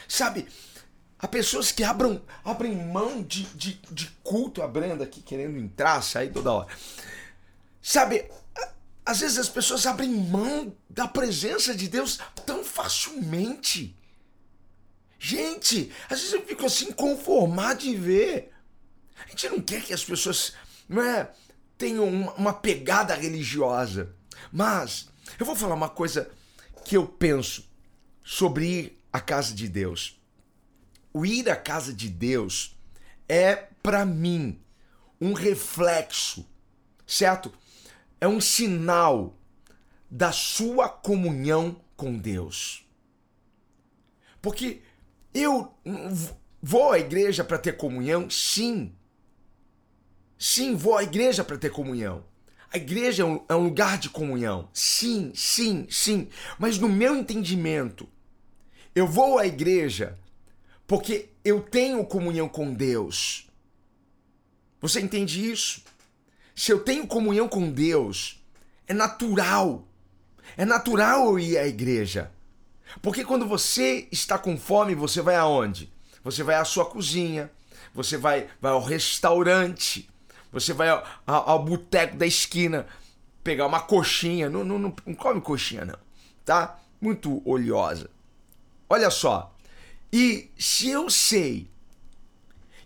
Sabe, 0.08 0.46
há 1.18 1.28
pessoas 1.28 1.70
que 1.70 1.84
abram, 1.84 2.20
abrem 2.44 2.74
mão 2.74 3.22
de, 3.22 3.44
de, 3.54 3.74
de 3.90 4.06
culto, 4.22 4.62
a 4.62 4.68
Brenda 4.68 5.04
aqui 5.04 5.22
querendo 5.22 5.58
entrar, 5.58 6.02
sair 6.02 6.32
toda 6.32 6.52
hora. 6.52 6.68
Sabe, 7.82 8.28
às 9.10 9.18
vezes 9.18 9.38
as 9.38 9.48
pessoas 9.48 9.86
abrem 9.86 10.08
mão 10.08 10.72
da 10.88 11.08
presença 11.08 11.74
de 11.74 11.88
Deus 11.88 12.20
tão 12.46 12.62
facilmente. 12.62 13.98
Gente, 15.18 15.90
às 16.08 16.20
vezes 16.20 16.32
eu 16.32 16.46
fico 16.46 16.64
assim 16.64 16.92
conformado 16.92 17.80
de 17.80 17.96
ver. 17.96 18.52
A 19.26 19.28
gente 19.30 19.48
não 19.48 19.60
quer 19.60 19.82
que 19.82 19.92
as 19.92 20.04
pessoas 20.04 20.52
não 20.88 21.02
é, 21.02 21.28
tenham 21.76 22.08
uma 22.36 22.52
pegada 22.52 23.12
religiosa. 23.12 24.14
Mas 24.52 25.08
eu 25.40 25.44
vou 25.44 25.56
falar 25.56 25.74
uma 25.74 25.88
coisa 25.88 26.30
que 26.84 26.96
eu 26.96 27.04
penso 27.04 27.68
sobre 28.22 28.64
ir 28.64 29.02
à 29.12 29.20
casa 29.20 29.52
de 29.52 29.66
Deus. 29.66 30.20
O 31.12 31.26
ir 31.26 31.50
à 31.50 31.56
casa 31.56 31.92
de 31.92 32.08
Deus 32.08 32.78
é, 33.28 33.56
para 33.82 34.06
mim, 34.06 34.62
um 35.20 35.32
reflexo, 35.32 36.48
certo? 37.04 37.52
É 38.20 38.28
um 38.28 38.40
sinal 38.40 39.36
da 40.10 40.32
sua 40.32 40.88
comunhão 40.88 41.80
com 41.96 42.16
Deus. 42.16 42.86
Porque 44.42 44.82
eu 45.32 45.72
vou 46.62 46.92
à 46.92 46.98
igreja 46.98 47.44
para 47.44 47.58
ter 47.58 47.76
comunhão? 47.76 48.28
Sim. 48.28 48.92
Sim, 50.38 50.74
vou 50.74 50.96
à 50.96 51.02
igreja 51.02 51.44
para 51.44 51.58
ter 51.58 51.70
comunhão. 51.70 52.24
A 52.72 52.76
igreja 52.76 53.22
é 53.22 53.26
um, 53.26 53.44
é 53.48 53.54
um, 53.54 53.64
lugar 53.64 53.98
de 53.98 54.08
comunhão. 54.08 54.68
Sim, 54.72 55.32
sim, 55.34 55.86
sim. 55.90 56.28
Mas 56.58 56.78
no 56.78 56.88
meu 56.88 57.16
entendimento, 57.16 58.08
eu 58.94 59.06
vou 59.06 59.38
à 59.38 59.46
igreja 59.46 60.18
porque 60.86 61.28
eu 61.44 61.60
tenho 61.60 62.04
comunhão 62.04 62.48
com 62.48 62.72
Deus. 62.72 63.48
Você 64.80 65.00
entende 65.00 65.50
isso? 65.50 65.84
Se 66.60 66.70
eu 66.70 66.80
tenho 66.80 67.06
comunhão 67.06 67.48
com 67.48 67.70
Deus, 67.70 68.38
é 68.86 68.92
natural. 68.92 69.88
É 70.58 70.66
natural 70.66 71.28
eu 71.28 71.38
ir 71.38 71.56
à 71.56 71.66
igreja. 71.66 72.30
Porque 73.00 73.24
quando 73.24 73.48
você 73.48 74.06
está 74.12 74.38
com 74.38 74.58
fome, 74.58 74.94
você 74.94 75.22
vai 75.22 75.36
aonde? 75.36 75.90
Você 76.22 76.42
vai 76.42 76.56
à 76.56 76.64
sua 76.66 76.84
cozinha, 76.84 77.50
você 77.94 78.18
vai, 78.18 78.46
vai 78.60 78.72
ao 78.72 78.84
restaurante, 78.84 80.06
você 80.52 80.74
vai 80.74 80.90
ao, 80.90 81.02
ao, 81.26 81.48
ao 81.48 81.64
boteco 81.64 82.18
da 82.18 82.26
esquina 82.26 82.86
pegar 83.42 83.66
uma 83.66 83.80
coxinha. 83.80 84.50
Não, 84.50 84.62
não, 84.62 84.78
não, 84.78 84.94
não 85.06 85.14
come 85.14 85.40
coxinha, 85.40 85.86
não. 85.86 85.98
Tá? 86.44 86.78
Muito 87.00 87.40
oleosa. 87.48 88.10
Olha 88.86 89.08
só. 89.08 89.56
E 90.12 90.50
se 90.58 90.90
eu 90.90 91.08
sei 91.08 91.70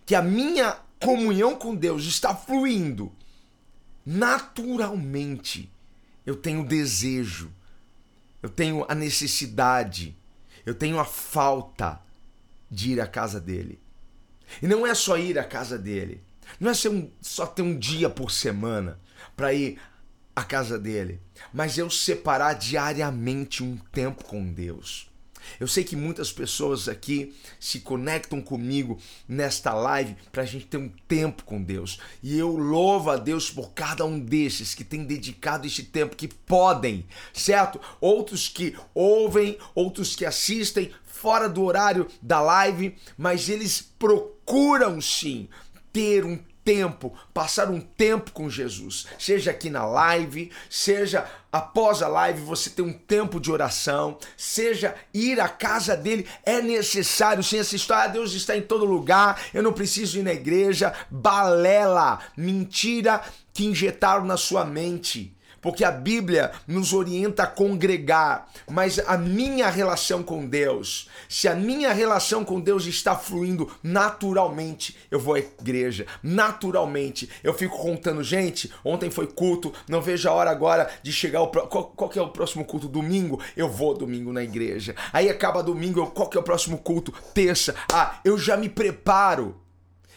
que 0.05 0.15
a 0.15 0.21
minha 0.21 0.77
comunhão 0.97 1.55
com 1.55 1.75
Deus 1.75 2.05
está 2.05 2.33
fluindo 2.33 3.11
naturalmente 4.05 5.71
eu 6.25 6.35
tenho 6.35 6.65
desejo, 6.65 7.51
eu 8.41 8.49
tenho 8.49 8.85
a 8.87 8.95
necessidade, 8.95 10.15
eu 10.65 10.75
tenho 10.75 10.99
a 10.99 11.05
falta 11.05 11.99
de 12.69 12.91
ir 12.91 13.01
à 13.01 13.07
casa 13.07 13.39
dele. 13.39 13.79
E 14.61 14.67
não 14.67 14.85
é 14.85 14.93
só 14.93 15.17
ir 15.17 15.39
à 15.39 15.43
casa 15.43 15.77
dele, 15.77 16.21
não 16.59 16.69
é 16.69 16.73
só 17.21 17.45
ter 17.45 17.61
um 17.61 17.77
dia 17.77 18.09
por 18.09 18.31
semana 18.31 18.99
para 19.35 19.53
ir 19.53 19.79
à 20.35 20.43
casa 20.43 20.77
dele, 20.77 21.21
mas 21.53 21.77
eu 21.77 21.89
separar 21.89 22.53
diariamente 22.53 23.63
um 23.63 23.77
tempo 23.77 24.25
com 24.25 24.53
Deus. 24.53 25.09
Eu 25.59 25.67
sei 25.67 25.83
que 25.83 25.95
muitas 25.95 26.31
pessoas 26.31 26.87
aqui 26.87 27.35
se 27.59 27.79
conectam 27.79 28.41
comigo 28.41 28.97
nesta 29.27 29.73
live 29.73 30.15
para 30.31 30.43
a 30.43 30.45
gente 30.45 30.65
ter 30.65 30.77
um 30.77 30.89
tempo 31.07 31.43
com 31.43 31.61
Deus. 31.61 31.99
E 32.21 32.37
eu 32.37 32.55
louvo 32.55 33.09
a 33.09 33.17
Deus 33.17 33.49
por 33.49 33.71
cada 33.71 34.05
um 34.05 34.19
desses 34.19 34.73
que 34.73 34.83
tem 34.83 35.03
dedicado 35.03 35.67
este 35.67 35.83
tempo, 35.83 36.15
que 36.15 36.27
podem, 36.27 37.05
certo? 37.33 37.79
Outros 37.99 38.47
que 38.47 38.75
ouvem, 38.93 39.57
outros 39.73 40.15
que 40.15 40.25
assistem 40.25 40.91
fora 41.05 41.47
do 41.47 41.63
horário 41.63 42.07
da 42.21 42.41
live, 42.41 42.95
mas 43.17 43.49
eles 43.49 43.81
procuram 43.97 44.99
sim 44.99 45.47
ter 45.91 46.25
um 46.25 46.37
tempo, 46.65 47.13
passar 47.31 47.69
um 47.69 47.79
tempo 47.79 48.31
com 48.31 48.49
Jesus, 48.49 49.05
seja 49.19 49.51
aqui 49.51 49.69
na 49.69 49.85
live, 49.85 50.51
seja 50.67 51.29
após 51.51 52.01
a 52.01 52.07
live 52.07 52.41
você 52.41 52.71
ter 52.71 52.81
um 52.81 52.91
tempo 52.91 53.39
de 53.39 53.51
oração, 53.51 54.17
seja 54.35 54.95
ir 55.13 55.39
à 55.39 55.47
casa 55.47 55.95
dele, 55.95 56.27
é 56.43 56.61
necessário, 56.61 57.43
sem 57.43 57.59
essa 57.59 57.75
história, 57.75 58.05
ah, 58.05 58.07
Deus 58.07 58.33
está 58.33 58.57
em 58.57 58.63
todo 58.63 58.83
lugar, 58.83 59.39
eu 59.53 59.61
não 59.61 59.71
preciso 59.71 60.17
ir 60.17 60.23
na 60.23 60.33
igreja, 60.33 60.91
balela, 61.09 62.19
mentira 62.35 63.21
que 63.53 63.65
injetaram 63.65 64.25
na 64.25 64.35
sua 64.35 64.65
mente 64.65 65.34
porque 65.65 65.83
a 65.83 65.89
Bíblia 65.89 66.51
nos 66.67 66.93
orienta 66.93 67.41
a 67.41 67.47
congregar, 67.47 68.47
mas 68.69 68.99
a 68.99 69.17
minha 69.17 69.67
relação 69.67 70.21
com 70.21 70.45
Deus, 70.45 71.09
se 71.27 71.47
a 71.47 71.55
minha 71.55 71.91
relação 71.91 72.45
com 72.45 72.61
Deus 72.61 72.85
está 72.85 73.15
fluindo 73.15 73.75
naturalmente, 73.81 74.95
eu 75.09 75.19
vou 75.19 75.33
à 75.33 75.39
igreja, 75.39 76.05
naturalmente. 76.21 77.27
Eu 77.43 77.51
fico 77.51 77.79
contando, 77.79 78.21
gente, 78.21 78.71
ontem 78.83 79.09
foi 79.09 79.25
culto, 79.25 79.73
não 79.89 80.03
vejo 80.03 80.29
a 80.29 80.33
hora 80.33 80.51
agora 80.51 80.87
de 81.01 81.11
chegar 81.11 81.41
o 81.41 81.47
qual, 81.47 81.85
qual 81.85 82.11
que 82.11 82.19
é 82.19 82.21
o 82.21 82.29
próximo 82.29 82.63
culto 82.63 82.87
domingo? 82.87 83.41
Eu 83.57 83.67
vou 83.67 83.97
domingo 83.97 84.31
na 84.31 84.43
igreja. 84.43 84.95
Aí 85.11 85.31
acaba 85.31 85.63
domingo, 85.63 85.99
eu, 85.99 86.05
qual 86.05 86.29
que 86.29 86.37
é 86.37 86.39
o 86.39 86.43
próximo 86.43 86.77
culto? 86.77 87.11
Terça. 87.33 87.73
Ah, 87.91 88.19
eu 88.23 88.37
já 88.37 88.55
me 88.55 88.69
preparo. 88.69 89.59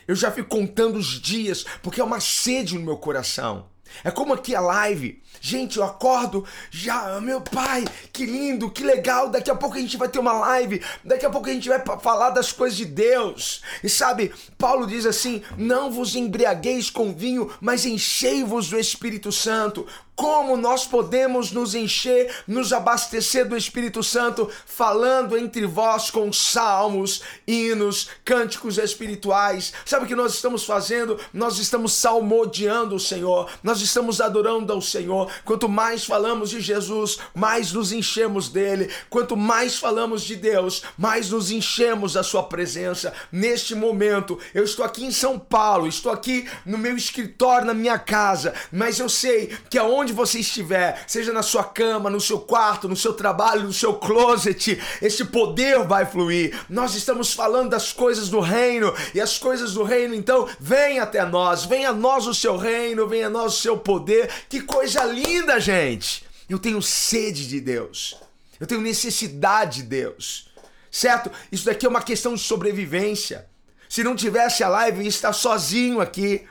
Eu 0.07 0.15
já 0.15 0.31
fico 0.31 0.51
contando 0.51 0.99
os 0.99 1.19
dias, 1.19 1.65
porque 1.83 2.03
é 2.03 2.05
uma 2.05 2.21
sede 2.21 2.75
no 2.75 2.85
meu 2.85 2.99
coração. 2.99 3.67
É 4.05 4.11
como 4.11 4.33
aqui 4.33 4.55
a 4.55 4.61
live. 4.61 5.23
Gente, 5.41 5.79
eu 5.79 5.85
acordo 5.85 6.45
já, 6.71 7.21
meu 7.21 7.41
pai, 7.41 7.85
que 8.13 8.27
lindo, 8.27 8.71
que 8.71 8.83
legal. 8.83 9.29
Daqui 9.29 9.51
a 9.51 9.55
pouco 9.55 9.77
a 9.77 9.81
gente 9.81 9.97
vai 9.97 10.09
ter 10.09 10.19
uma 10.19 10.33
live. 10.33 10.83
Daqui 11.05 11.25
a 11.25 11.31
pouco 11.31 11.49
a 11.49 11.53
gente 11.53 11.69
vai 11.69 11.83
falar 12.01 12.31
das 12.31 12.53
coisas 12.53 12.77
de 12.77 12.85
Deus. 12.85 13.63
E 13.83 13.89
sabe, 13.89 14.33
Paulo 14.57 14.87
diz 14.87 15.07
assim: 15.07 15.43
Não 15.57 15.91
vos 15.91 16.15
embriagueis 16.17 16.91
com 16.91 17.13
vinho, 17.13 17.53
mas 17.61 17.85
enchei-vos 17.85 18.69
do 18.69 18.79
Espírito 18.79 19.31
Santo 19.31 19.87
como 20.19 20.57
nós 20.57 20.85
podemos 20.85 21.53
nos 21.53 21.77
encher, 21.77 22.29
nos 22.45 22.73
abastecer 22.73 23.49
do 23.49 23.57
Espírito 23.57 24.03
Santo, 24.03 24.51
falando 24.67 25.39
entre 25.39 25.65
vós 25.65 26.11
com 26.11 26.33
salmos, 26.33 27.23
hinos, 27.47 28.09
cânticos 28.25 28.79
espirituais. 28.79 29.73
Sabe 29.87 30.05
o 30.05 30.09
que 30.09 30.17
nós 30.17 30.35
estamos 30.35 30.65
fazendo? 30.65 31.21
Nós 31.33 31.61
estamos 31.61 31.93
salmodiando 31.93 32.97
o 32.97 33.01
Senhor, 33.01 33.49
nós 33.63 33.81
estamos 33.81 34.21
adorando 34.21 34.73
ao 34.73 34.83
Senhor. 34.83 35.31
Quanto 35.45 35.69
mais 35.69 36.05
falamos 36.05 36.51
de 36.51 36.61
Jesus, 36.61 37.21
mais 37.33 37.73
nos 37.73 37.93
enchemos 37.93 38.49
dele. 38.49 38.91
Quanto 39.09 39.37
mais 39.37 39.79
falamos 39.79 40.25
de 40.25 40.35
Deus, 40.35 40.83
mais 40.99 41.31
nos 41.31 41.53
enchemos 41.53 42.15
da 42.15 42.25
sua 42.25 42.43
presença. 42.43 43.13
Neste 43.31 43.73
momento, 43.73 44.37
eu 44.53 44.65
estou 44.65 44.85
aqui 44.85 45.05
em 45.05 45.13
São 45.13 45.39
Paulo, 45.39 45.87
estou 45.87 46.11
aqui 46.11 46.51
no 46.67 46.77
meu 46.77 46.97
escritório, 46.97 47.69
na 47.69 47.75
minha 47.75 48.01
casa, 48.01 48.53
mas 48.73 48.99
eu 48.99 49.09
sei 49.09 49.57
que 49.71 49.79
aonde 49.79 50.08
onde 50.09 50.13
você 50.15 50.39
estiver, 50.39 51.05
seja 51.07 51.33
na 51.35 51.43
sua 51.43 51.63
cama, 51.63 52.09
no 52.09 52.21
seu 52.21 52.41
quarto, 52.41 52.89
no 52.89 52.97
seu 52.97 53.13
trabalho, 53.13 53.65
no 53.65 53.73
seu 53.73 53.95
closet, 53.95 54.81
esse 55.03 55.27
poder 55.27 55.87
vai 55.87 56.07
fluir. 56.07 56.59
Nós 56.69 56.95
estamos 56.95 57.35
falando 57.35 57.71
das 57.71 57.93
coisas 57.93 58.31
do 58.31 58.41
reino 58.41 58.95
e 59.15 59.21
as 59.21 59.37
coisas 59.37 59.75
do 59.75 59.83
reino, 59.83 60.15
então, 60.15 60.49
vem 60.59 60.99
até 60.99 61.25
nós, 61.27 61.67
venha 61.67 61.91
a 61.91 61.93
nós 61.93 62.27
o 62.27 62.35
seu 62.35 62.57
reino, 62.57 63.07
venha 63.07 63.27
a 63.27 63.31
nós 63.31 63.55
o 63.55 63.61
seu 63.61 63.77
poder. 63.77 64.31
Que 64.49 64.63
coisa 64.63 65.05
linda, 65.05 65.61
gente! 65.61 66.25
Eu 66.49 66.59
tenho 66.59 66.81
sede 66.81 67.47
de 67.47 67.61
Deus. 67.61 68.17
Eu 68.59 68.67
tenho 68.67 68.81
necessidade 68.81 69.83
de 69.83 69.89
Deus. 69.89 70.49
Certo? 70.91 71.31
Isso 71.53 71.67
daqui 71.67 71.85
é 71.85 71.89
uma 71.89 72.01
questão 72.01 72.33
de 72.35 72.41
sobrevivência. 72.41 73.47
Se 73.91 74.03
não 74.03 74.17
tivesse 74.17 74.65
a 74.65 74.69
live, 74.69 74.99
eu 74.99 75.03
ia 75.03 75.09
estar 75.11 75.35
sozinho 75.35 76.01
aqui. 76.01 76.47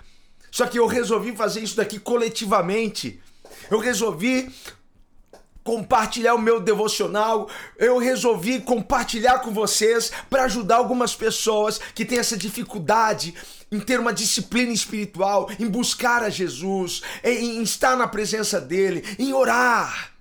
Só 0.52 0.68
que 0.68 0.78
eu 0.78 0.86
resolvi 0.86 1.36
fazer 1.36 1.62
isso 1.62 1.76
daqui 1.76 2.00
coletivamente. 2.00 3.20
Eu 3.70 3.80
resolvi 3.80 4.54
compartilhar 5.64 6.34
o 6.34 6.42
meu 6.42 6.62
devocional, 6.62 7.50
eu 7.78 7.98
resolvi 7.98 8.62
compartilhar 8.62 9.40
com 9.40 9.52
vocês 9.52 10.14
para 10.30 10.44
ajudar 10.44 10.78
algumas 10.78 11.14
pessoas 11.14 11.78
que 11.94 12.06
têm 12.06 12.20
essa 12.20 12.38
dificuldade 12.38 13.36
em 13.70 13.78
ter 13.82 14.00
uma 14.00 14.14
disciplina 14.14 14.72
espiritual, 14.72 15.50
em 15.60 15.68
buscar 15.68 16.24
a 16.24 16.30
Jesus, 16.30 17.02
em 17.22 17.62
estar 17.62 17.98
na 17.98 18.08
presença 18.08 18.62
dele, 18.62 19.04
em 19.20 19.34
orar. 19.34 20.14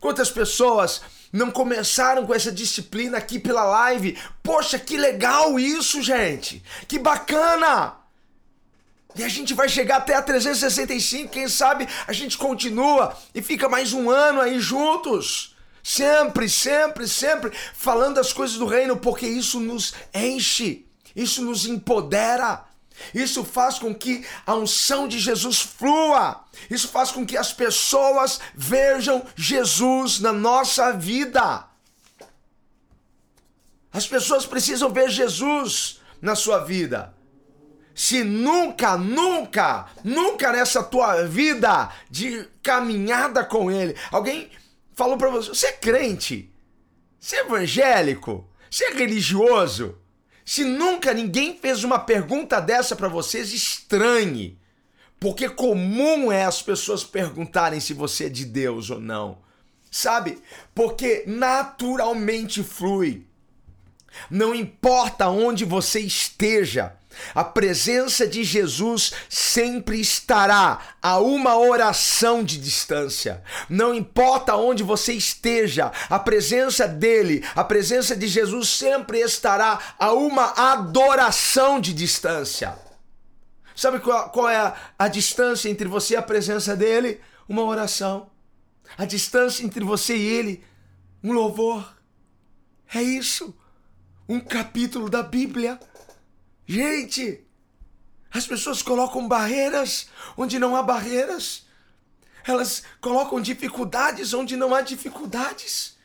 Quantas 0.00 0.30
pessoas 0.30 1.02
não 1.30 1.50
começaram 1.50 2.26
com 2.26 2.32
essa 2.32 2.50
disciplina 2.50 3.18
aqui 3.18 3.38
pela 3.38 3.64
live? 3.64 4.16
Poxa, 4.42 4.78
que 4.78 4.96
legal 4.96 5.60
isso, 5.60 6.00
gente! 6.00 6.62
Que 6.88 6.98
bacana! 6.98 8.05
E 9.14 9.24
a 9.24 9.28
gente 9.28 9.54
vai 9.54 9.68
chegar 9.68 9.98
até 9.98 10.14
a 10.14 10.22
365, 10.22 11.30
quem 11.30 11.48
sabe 11.48 11.88
a 12.06 12.12
gente 12.12 12.36
continua 12.36 13.16
e 13.34 13.40
fica 13.40 13.68
mais 13.68 13.92
um 13.92 14.10
ano 14.10 14.40
aí 14.40 14.60
juntos. 14.60 15.56
Sempre, 15.82 16.48
sempre, 16.48 17.06
sempre 17.06 17.52
falando 17.72 18.18
as 18.18 18.32
coisas 18.32 18.58
do 18.58 18.66
reino, 18.66 18.96
porque 18.96 19.26
isso 19.26 19.60
nos 19.60 19.94
enche, 20.12 20.84
isso 21.14 21.42
nos 21.42 21.64
empodera. 21.64 22.64
Isso 23.14 23.44
faz 23.44 23.78
com 23.78 23.94
que 23.94 24.26
a 24.46 24.54
unção 24.54 25.06
de 25.06 25.18
Jesus 25.18 25.60
flua. 25.60 26.44
Isso 26.70 26.88
faz 26.88 27.10
com 27.10 27.24
que 27.24 27.36
as 27.36 27.52
pessoas 27.52 28.40
vejam 28.54 29.24
Jesus 29.36 30.18
na 30.18 30.32
nossa 30.32 30.92
vida. 30.92 31.64
As 33.92 34.06
pessoas 34.06 34.44
precisam 34.44 34.90
ver 34.90 35.08
Jesus 35.08 36.00
na 36.20 36.34
sua 36.34 36.58
vida 36.64 37.15
se 37.96 38.22
nunca, 38.22 38.98
nunca, 38.98 39.86
nunca 40.04 40.52
nessa 40.52 40.82
tua 40.82 41.22
vida 41.22 41.90
de 42.10 42.46
caminhada 42.62 43.42
com 43.42 43.70
Ele, 43.70 43.96
alguém 44.12 44.50
falou 44.94 45.16
para 45.16 45.30
você: 45.30 45.48
você 45.48 45.68
é 45.68 45.72
crente, 45.72 46.52
você 47.18 47.36
é 47.36 47.40
evangélico, 47.40 48.46
você 48.70 48.84
é 48.84 48.90
religioso. 48.92 49.98
Se 50.44 50.62
nunca 50.62 51.14
ninguém 51.14 51.58
fez 51.58 51.84
uma 51.84 51.98
pergunta 51.98 52.60
dessa 52.60 52.94
para 52.94 53.08
vocês, 53.08 53.52
estranhe. 53.52 54.60
Porque 55.18 55.48
comum 55.48 56.30
é 56.30 56.44
as 56.44 56.60
pessoas 56.60 57.02
perguntarem 57.02 57.80
se 57.80 57.94
você 57.94 58.26
é 58.26 58.28
de 58.28 58.44
Deus 58.44 58.90
ou 58.90 59.00
não. 59.00 59.38
Sabe? 59.90 60.38
Porque 60.74 61.24
naturalmente 61.26 62.62
flui. 62.62 63.26
Não 64.30 64.54
importa 64.54 65.28
onde 65.28 65.64
você 65.64 66.00
esteja, 66.00 66.94
a 67.34 67.44
presença 67.44 68.26
de 68.26 68.44
Jesus 68.44 69.12
sempre 69.28 70.00
estará 70.00 70.80
a 71.02 71.18
uma 71.18 71.58
oração 71.58 72.42
de 72.42 72.58
distância. 72.58 73.42
Não 73.68 73.94
importa 73.94 74.56
onde 74.56 74.82
você 74.82 75.12
esteja, 75.12 75.92
a 76.08 76.18
presença 76.18 76.86
dele, 76.86 77.44
a 77.54 77.64
presença 77.64 78.16
de 78.16 78.26
Jesus 78.26 78.68
sempre 78.68 79.20
estará 79.20 79.78
a 79.98 80.12
uma 80.12 80.72
adoração 80.72 81.80
de 81.80 81.92
distância. 81.92 82.76
Sabe 83.74 84.00
qual, 84.00 84.30
qual 84.30 84.48
é 84.48 84.56
a, 84.56 84.74
a 84.98 85.08
distância 85.08 85.68
entre 85.68 85.86
você 85.86 86.14
e 86.14 86.16
a 86.16 86.22
presença 86.22 86.74
dele? 86.74 87.20
Uma 87.46 87.62
oração. 87.62 88.30
A 88.96 89.04
distância 89.04 89.64
entre 89.64 89.84
você 89.84 90.16
e 90.16 90.26
ele, 90.26 90.64
um 91.22 91.32
louvor. 91.32 91.94
É 92.94 93.02
isso. 93.02 93.54
Um 94.28 94.40
capítulo 94.40 95.10
da 95.10 95.22
Bíblia 95.22 95.78
Gente, 96.66 97.46
as 98.30 98.46
pessoas 98.46 98.82
colocam 98.82 99.28
barreiras 99.28 100.08
onde 100.36 100.58
não 100.58 100.74
há 100.74 100.82
barreiras. 100.82 101.64
Elas 102.44 102.82
colocam 103.00 103.40
dificuldades 103.40 104.34
onde 104.34 104.56
não 104.56 104.74
há 104.74 104.80
dificuldades. 104.80 105.96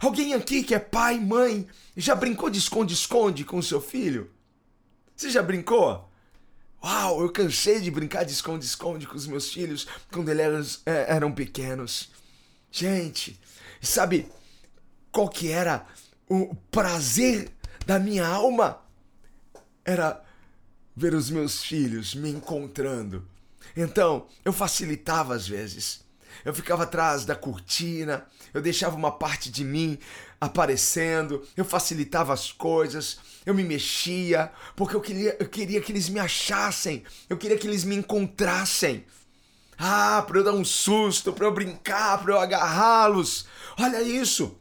Alguém 0.00 0.34
aqui 0.34 0.62
que 0.62 0.74
é 0.74 0.78
pai, 0.78 1.18
mãe, 1.18 1.68
já 1.96 2.14
brincou 2.14 2.50
de 2.50 2.58
esconde-esconde 2.58 3.44
com 3.44 3.60
seu 3.62 3.80
filho? 3.80 4.30
Você 5.16 5.30
já 5.30 5.42
brincou? 5.42 6.10
Uau, 6.82 7.22
eu 7.22 7.30
cansei 7.30 7.80
de 7.80 7.90
brincar 7.90 8.24
de 8.24 8.32
esconde-esconde 8.32 9.06
com 9.06 9.16
os 9.16 9.26
meus 9.26 9.52
filhos 9.52 9.86
quando 10.12 10.28
eles 10.28 10.82
eram, 10.84 11.00
eram 11.06 11.32
pequenos. 11.32 12.10
Gente, 12.70 13.40
sabe 13.80 14.30
qual 15.12 15.28
que 15.28 15.50
era 15.50 15.86
o 16.28 16.54
prazer 16.70 17.50
da 17.86 17.98
minha 17.98 18.26
alma? 18.26 18.83
Era 19.84 20.22
ver 20.96 21.14
os 21.14 21.30
meus 21.30 21.62
filhos 21.62 22.14
me 22.14 22.30
encontrando. 22.30 23.26
Então, 23.76 24.26
eu 24.44 24.52
facilitava 24.52 25.34
às 25.34 25.46
vezes. 25.46 26.04
Eu 26.44 26.52
ficava 26.52 26.82
atrás 26.82 27.24
da 27.24 27.36
cortina, 27.36 28.26
eu 28.52 28.60
deixava 28.60 28.96
uma 28.96 29.12
parte 29.12 29.50
de 29.50 29.64
mim 29.64 29.98
aparecendo, 30.40 31.46
eu 31.56 31.64
facilitava 31.64 32.32
as 32.32 32.52
coisas, 32.52 33.18
eu 33.46 33.54
me 33.54 33.62
mexia, 33.62 34.50
porque 34.76 34.96
eu 34.96 35.00
queria, 35.00 35.36
eu 35.38 35.48
queria 35.48 35.80
que 35.80 35.92
eles 35.92 36.08
me 36.08 36.20
achassem, 36.20 37.04
eu 37.28 37.36
queria 37.36 37.56
que 37.56 37.66
eles 37.66 37.84
me 37.84 37.94
encontrassem. 37.94 39.04
Ah, 39.78 40.24
para 40.26 40.38
eu 40.38 40.44
dar 40.44 40.52
um 40.52 40.64
susto, 40.64 41.32
para 41.32 41.46
eu 41.46 41.52
brincar, 41.52 42.22
para 42.22 42.32
eu 42.32 42.40
agarrá-los. 42.40 43.46
Olha 43.78 44.02
isso. 44.02 44.56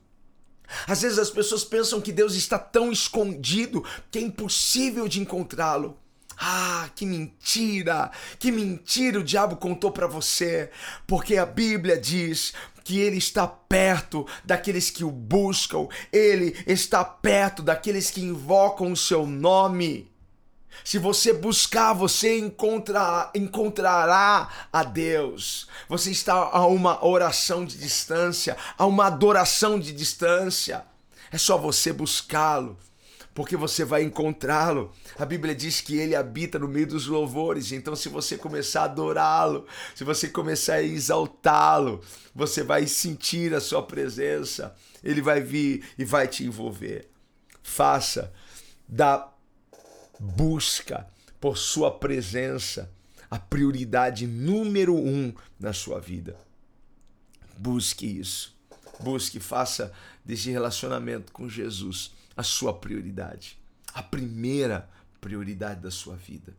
Às 0.88 1.02
vezes 1.02 1.20
as 1.20 1.30
pessoas 1.30 1.64
pensam 1.64 2.02
que 2.02 2.12
Deus 2.12 2.36
está 2.36 2.58
tão 2.58 2.92
escondido 2.92 3.84
que 4.12 4.20
é 4.20 4.22
impossível 4.22 5.08
de 5.08 5.20
encontrá-lo. 5.20 5.98
Ah, 6.38 6.90
que 6.96 7.06
mentira! 7.06 8.12
Que 8.40 8.52
mentira 8.52 9.20
o 9.20 9.24
diabo 9.24 9.56
contou 9.56 9.92
para 9.92 10.08
você, 10.08 10.70
porque 11.06 11.38
a 11.38 11.46
Bíblia 11.46 11.98
diz 11.98 12.54
que 12.84 13.00
ele 13.00 13.18
está 13.18 13.48
perto 13.48 14.28
daqueles 14.44 14.90
que 14.90 15.04
o 15.04 15.12
buscam, 15.12 15.88
ele 16.12 16.56
está 16.68 17.04
perto 17.04 17.64
daqueles 17.64 18.12
que 18.12 18.22
invocam 18.22 18.92
o 18.92 18.98
seu 18.98 19.26
nome. 19.26 20.12
Se 20.84 20.98
você 20.98 21.32
buscar, 21.32 21.94
você 21.94 22.38
encontra, 22.38 23.32
encontrará 23.34 24.50
a 24.72 24.84
Deus. 24.84 25.68
Você 25.88 26.12
está 26.12 26.34
a 26.34 26.66
uma 26.68 27.06
oração 27.06 27.66
de 27.66 27.78
distância, 27.78 28.58
a 28.78 28.86
uma 28.86 29.08
adoração 29.08 29.80
de 29.80 29.94
distância. 29.94 30.86
É 31.32 31.38
só 31.38 31.58
você 31.58 31.92
buscá-lo, 31.92 32.78
porque 33.34 33.56
você 33.56 33.84
vai 33.84 34.04
encontrá-lo. 34.04 34.92
A 35.18 35.26
Bíblia 35.26 35.56
diz 35.56 35.82
que 35.82 35.98
ele 35.98 36.16
habita 36.16 36.60
no 36.60 36.68
meio 36.68 36.88
dos 36.88 37.08
louvores. 37.08 37.72
Então, 37.72 37.96
se 37.96 38.10
você 38.10 38.38
começar 38.38 38.82
a 38.82 38.86
adorá-lo, 38.86 39.66
se 39.96 40.04
você 40.04 40.28
começar 40.28 40.76
a 40.76 40.84
exaltá-lo, 40.84 42.02
você 42.36 42.62
vai 42.62 42.86
sentir 42.86 43.54
a 43.56 43.62
sua 43.62 43.82
presença. 43.82 44.76
Ele 45.04 45.22
vai 45.22 45.42
vir 45.42 45.84
e 45.98 46.06
vai 46.06 46.28
te 46.28 46.44
envolver. 46.44 47.10
Faça 47.64 48.32
da 48.88 49.33
busca 50.20 51.08
por 51.40 51.58
Sua 51.58 51.92
presença 51.92 52.92
a 53.34 53.40
prioridade 53.40 54.28
número 54.28 54.96
um 54.96 55.34
na 55.60 55.74
sua 55.74 56.00
vida. 56.00 56.38
Busque 57.58 58.06
isso. 58.06 58.56
Busque, 59.00 59.40
faça 59.40 59.92
desse 60.24 60.52
relacionamento 60.52 61.32
com 61.32 61.50
Jesus 61.50 62.12
a 62.38 62.44
sua 62.44 62.74
prioridade, 62.74 63.58
a 63.92 64.04
primeira 64.04 64.88
prioridade 65.20 65.82
da 65.82 65.90
sua 65.90 66.16
vida. 66.16 66.56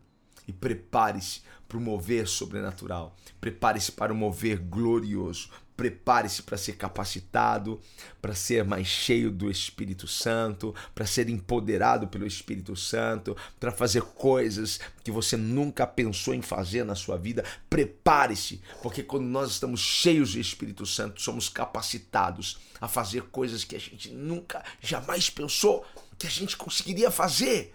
E 0.47 0.51
prepare-se 0.51 1.41
para 1.67 1.77
o 1.77 1.81
mover 1.81 2.27
sobrenatural. 2.27 3.15
Prepare-se 3.39 3.93
para 3.93 4.11
o 4.11 4.15
mover 4.15 4.59
glorioso. 4.59 5.49
Prepare-se 5.75 6.43
para 6.43 6.57
ser 6.57 6.73
capacitado, 6.73 7.81
para 8.21 8.33
ser 8.33 8.63
mais 8.63 8.87
cheio 8.87 9.29
do 9.29 9.51
Espírito 9.51 10.07
Santo, 10.07 10.73
para 10.93 11.05
ser 11.05 11.29
empoderado 11.29 12.07
pelo 12.07 12.25
Espírito 12.25 12.75
Santo, 12.75 13.35
para 13.59 13.71
fazer 13.71 14.01
coisas 14.01 14.79
que 15.03 15.11
você 15.11 15.35
nunca 15.35 15.85
pensou 15.85 16.33
em 16.33 16.41
fazer 16.41 16.85
na 16.85 16.95
sua 16.95 17.17
vida. 17.17 17.43
Prepare-se, 17.69 18.61
porque 18.81 19.03
quando 19.03 19.25
nós 19.25 19.51
estamos 19.51 19.81
cheios 19.81 20.33
do 20.33 20.39
Espírito 20.39 20.85
Santo, 20.85 21.21
somos 21.21 21.49
capacitados 21.49 22.57
a 22.79 22.87
fazer 22.87 23.23
coisas 23.23 23.63
que 23.63 23.75
a 23.75 23.79
gente 23.79 24.09
nunca, 24.11 24.63
jamais 24.81 25.29
pensou 25.29 25.85
que 26.17 26.27
a 26.27 26.29
gente 26.29 26.55
conseguiria 26.55 27.11
fazer. 27.11 27.73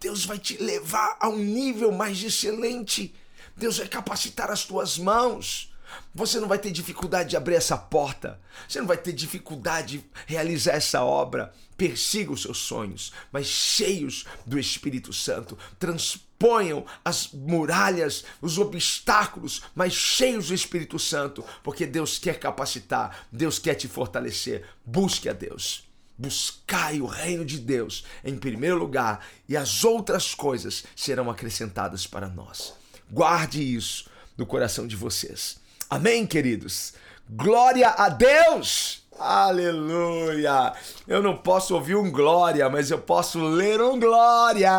Deus 0.00 0.24
vai 0.24 0.38
te 0.38 0.56
levar 0.62 1.16
a 1.20 1.28
um 1.28 1.38
nível 1.38 1.90
mais 1.90 2.22
excelente. 2.22 3.14
Deus 3.56 3.78
vai 3.78 3.88
capacitar 3.88 4.50
as 4.50 4.64
tuas 4.64 4.96
mãos. 4.96 5.72
Você 6.14 6.40
não 6.40 6.48
vai 6.48 6.58
ter 6.58 6.70
dificuldade 6.70 7.30
de 7.30 7.36
abrir 7.36 7.54
essa 7.54 7.76
porta. 7.76 8.40
Você 8.68 8.80
não 8.80 8.86
vai 8.86 8.96
ter 8.96 9.12
dificuldade 9.12 9.98
de 9.98 10.04
realizar 10.26 10.72
essa 10.72 11.02
obra. 11.02 11.52
Persiga 11.76 12.32
os 12.32 12.42
seus 12.42 12.58
sonhos, 12.58 13.12
mas 13.30 13.46
cheios 13.46 14.24
do 14.44 14.58
Espírito 14.58 15.12
Santo. 15.12 15.56
Transporte 15.78 16.28
ponham 16.38 16.86
as 17.04 17.30
muralhas, 17.32 18.24
os 18.40 18.58
obstáculos, 18.58 19.62
mas 19.74 19.92
cheios 19.92 20.48
do 20.48 20.54
Espírito 20.54 20.98
Santo, 20.98 21.44
porque 21.62 21.84
Deus 21.84 22.18
quer 22.18 22.38
capacitar, 22.38 23.26
Deus 23.32 23.58
quer 23.58 23.74
te 23.74 23.88
fortalecer. 23.88 24.64
Busque 24.84 25.28
a 25.28 25.32
Deus. 25.32 25.86
Buscai 26.16 27.00
o 27.00 27.06
reino 27.06 27.44
de 27.44 27.58
Deus 27.58 28.04
em 28.24 28.36
primeiro 28.36 28.76
lugar, 28.76 29.24
e 29.48 29.56
as 29.56 29.84
outras 29.84 30.34
coisas 30.34 30.84
serão 30.96 31.30
acrescentadas 31.30 32.06
para 32.06 32.28
nós. 32.28 32.72
Guarde 33.10 33.62
isso 33.62 34.08
no 34.36 34.46
coração 34.46 34.86
de 34.86 34.96
vocês. 34.96 35.58
Amém, 35.90 36.26
queridos? 36.26 36.92
Glória 37.30 37.88
a 37.88 38.10
Deus! 38.10 39.02
Aleluia! 39.18 40.74
Eu 41.06 41.22
não 41.22 41.34
posso 41.34 41.74
ouvir 41.74 41.96
um 41.96 42.12
glória, 42.12 42.68
mas 42.68 42.90
eu 42.90 42.98
posso 42.98 43.42
ler 43.42 43.80
um 43.80 43.98
glória. 43.98 44.70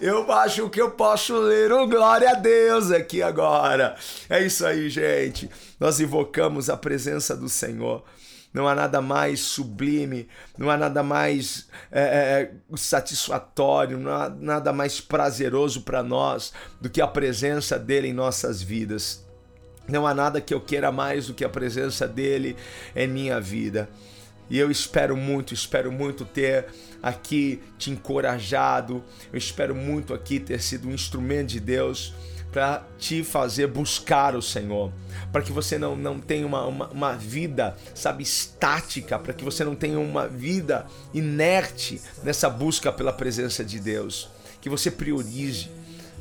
Eu 0.00 0.30
acho 0.30 0.70
que 0.70 0.80
eu 0.80 0.92
posso 0.92 1.36
ler 1.36 1.72
um 1.72 1.88
glória 1.88 2.30
a 2.30 2.34
Deus 2.34 2.92
aqui 2.92 3.20
agora. 3.20 3.96
É 4.28 4.40
isso 4.40 4.64
aí, 4.64 4.88
gente. 4.88 5.50
Nós 5.80 5.98
invocamos 5.98 6.70
a 6.70 6.76
presença 6.76 7.36
do 7.36 7.48
Senhor. 7.48 8.04
Não 8.54 8.68
há 8.68 8.74
nada 8.74 9.02
mais 9.02 9.40
sublime, 9.40 10.28
não 10.56 10.70
há 10.70 10.76
nada 10.76 11.02
mais 11.02 11.68
é, 11.90 12.02
é, 12.02 12.76
satisfatório, 12.76 13.98
não 13.98 14.12
há 14.12 14.28
nada 14.28 14.72
mais 14.72 15.00
prazeroso 15.00 15.82
para 15.82 16.04
nós 16.04 16.52
do 16.80 16.88
que 16.88 17.00
a 17.00 17.06
presença 17.08 17.76
dele 17.76 18.08
em 18.08 18.12
nossas 18.12 18.62
vidas. 18.62 19.28
Não 19.90 20.06
há 20.06 20.14
nada 20.14 20.40
que 20.40 20.54
eu 20.54 20.60
queira 20.60 20.92
mais 20.92 21.26
do 21.26 21.34
que 21.34 21.44
a 21.44 21.48
presença 21.48 22.06
dele 22.06 22.56
em 22.94 23.08
minha 23.08 23.40
vida. 23.40 23.88
E 24.48 24.58
eu 24.58 24.70
espero 24.70 25.16
muito, 25.16 25.54
espero 25.54 25.92
muito 25.92 26.24
ter 26.24 26.66
aqui 27.00 27.60
te 27.78 27.90
encorajado, 27.90 29.02
eu 29.32 29.38
espero 29.38 29.74
muito 29.74 30.12
aqui 30.12 30.40
ter 30.40 30.60
sido 30.60 30.88
um 30.88 30.92
instrumento 30.92 31.50
de 31.50 31.60
Deus 31.60 32.12
para 32.50 32.84
te 32.98 33.22
fazer 33.22 33.68
buscar 33.68 34.34
o 34.34 34.42
Senhor, 34.42 34.92
para 35.30 35.40
que 35.40 35.52
você 35.52 35.78
não, 35.78 35.94
não 35.94 36.18
tenha 36.18 36.44
uma, 36.44 36.66
uma, 36.66 36.88
uma 36.88 37.12
vida, 37.12 37.76
sabe, 37.94 38.24
estática, 38.24 39.18
para 39.20 39.32
que 39.32 39.44
você 39.44 39.64
não 39.64 39.76
tenha 39.76 40.00
uma 40.00 40.26
vida 40.26 40.84
inerte 41.14 42.00
nessa 42.24 42.50
busca 42.50 42.92
pela 42.92 43.12
presença 43.12 43.64
de 43.64 43.78
Deus, 43.78 44.28
que 44.60 44.68
você 44.68 44.90
priorize 44.90 45.70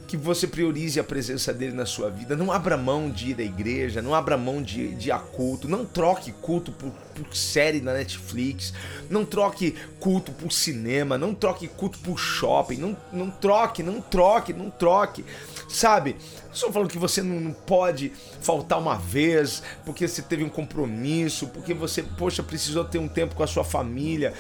que 0.10 0.18
você 0.18 0.48
priorize 0.48 1.00
a 1.00 1.04
presença 1.04 1.54
dele 1.54 1.74
na 1.74 1.86
sua 1.86 2.10
vida. 2.10 2.36
Não 2.36 2.52
abra 2.52 2.76
mão 2.76 3.12
de 3.12 3.30
ir 3.30 3.40
à 3.40 3.44
igreja, 3.44 4.02
não 4.02 4.16
abra 4.16 4.36
mão 4.36 4.60
de, 4.60 4.96
de 4.96 5.10
ir 5.10 5.12
a 5.12 5.20
culto, 5.20 5.68
não 5.68 5.86
troque 5.86 6.32
culto 6.32 6.72
por, 6.72 6.90
por 6.90 7.36
série 7.36 7.80
na 7.80 7.94
Netflix, 7.94 8.74
não 9.08 9.24
troque 9.24 9.76
culto 10.00 10.32
por 10.32 10.52
cinema, 10.52 11.16
não 11.16 11.36
troque 11.36 11.68
culto 11.68 12.00
por 12.00 12.18
shopping, 12.18 12.78
não, 12.78 12.98
não 13.14 13.30
troque, 13.30 13.84
não 13.84 14.02
troque, 14.02 14.52
não 14.52 14.72
troque. 14.72 15.24
Sabe? 15.70 16.16
Estou 16.52 16.72
falando 16.74 16.90
que 16.90 16.98
você 16.98 17.22
não 17.22 17.54
pode 17.54 18.12
faltar 18.42 18.80
uma 18.80 18.96
vez 18.96 19.62
porque 19.86 20.08
você 20.08 20.20
teve 20.20 20.44
um 20.44 20.50
compromisso, 20.50 21.48
porque 21.48 21.76
você, 21.76 22.02
poxa, 22.02 22.42
precisou 22.42 22.84
ter 22.84 22.98
um 22.98 23.08
tempo 23.08 23.36
com 23.36 23.44
a 23.44 23.48
sua 23.48 23.64
família. 23.64 24.34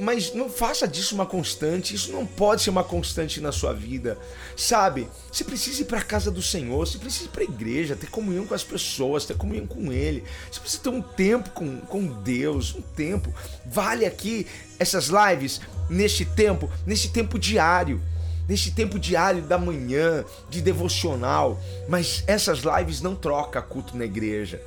Mas 0.00 0.32
não 0.34 0.48
faça 0.48 0.88
disso 0.88 1.14
uma 1.14 1.26
constante. 1.26 1.94
Isso 1.94 2.10
não 2.10 2.24
pode 2.24 2.62
ser 2.62 2.70
uma 2.70 2.82
constante 2.82 3.38
na 3.38 3.52
sua 3.52 3.74
vida. 3.74 4.18
Sabe? 4.56 5.08
Você 5.30 5.44
precisa 5.44 5.82
ir 5.82 5.84
para 5.84 5.98
a 5.98 6.02
casa 6.02 6.30
do 6.30 6.40
Senhor, 6.40 6.86
você 6.86 6.96
precisa 6.96 7.26
ir 7.26 7.28
para 7.28 7.42
a 7.42 7.44
igreja, 7.44 7.94
ter 7.94 8.08
comunhão 8.08 8.46
com 8.46 8.54
as 8.54 8.64
pessoas, 8.64 9.26
ter 9.26 9.36
comunhão 9.36 9.66
com 9.66 9.92
Ele. 9.92 10.24
Você 10.50 10.60
precisa 10.60 10.82
ter 10.82 10.88
um 10.88 11.02
tempo 11.02 11.50
com, 11.50 11.80
com 11.80 12.06
Deus, 12.06 12.74
um 12.74 12.80
tempo. 12.80 13.32
Vale 13.66 14.06
aqui 14.06 14.46
essas 14.78 15.08
lives 15.08 15.60
neste 15.90 16.24
tempo, 16.24 16.70
nesse 16.86 17.10
tempo 17.10 17.38
diário 17.38 18.00
neste 18.48 18.70
tempo 18.70 18.98
diário 18.98 19.42
da 19.42 19.58
manhã, 19.58 20.24
de 20.48 20.60
devocional. 20.60 21.60
Mas 21.88 22.24
essas 22.26 22.60
lives 22.60 23.00
não 23.00 23.14
troca 23.14 23.60
culto 23.62 23.96
na 23.96 24.04
igreja. 24.04 24.60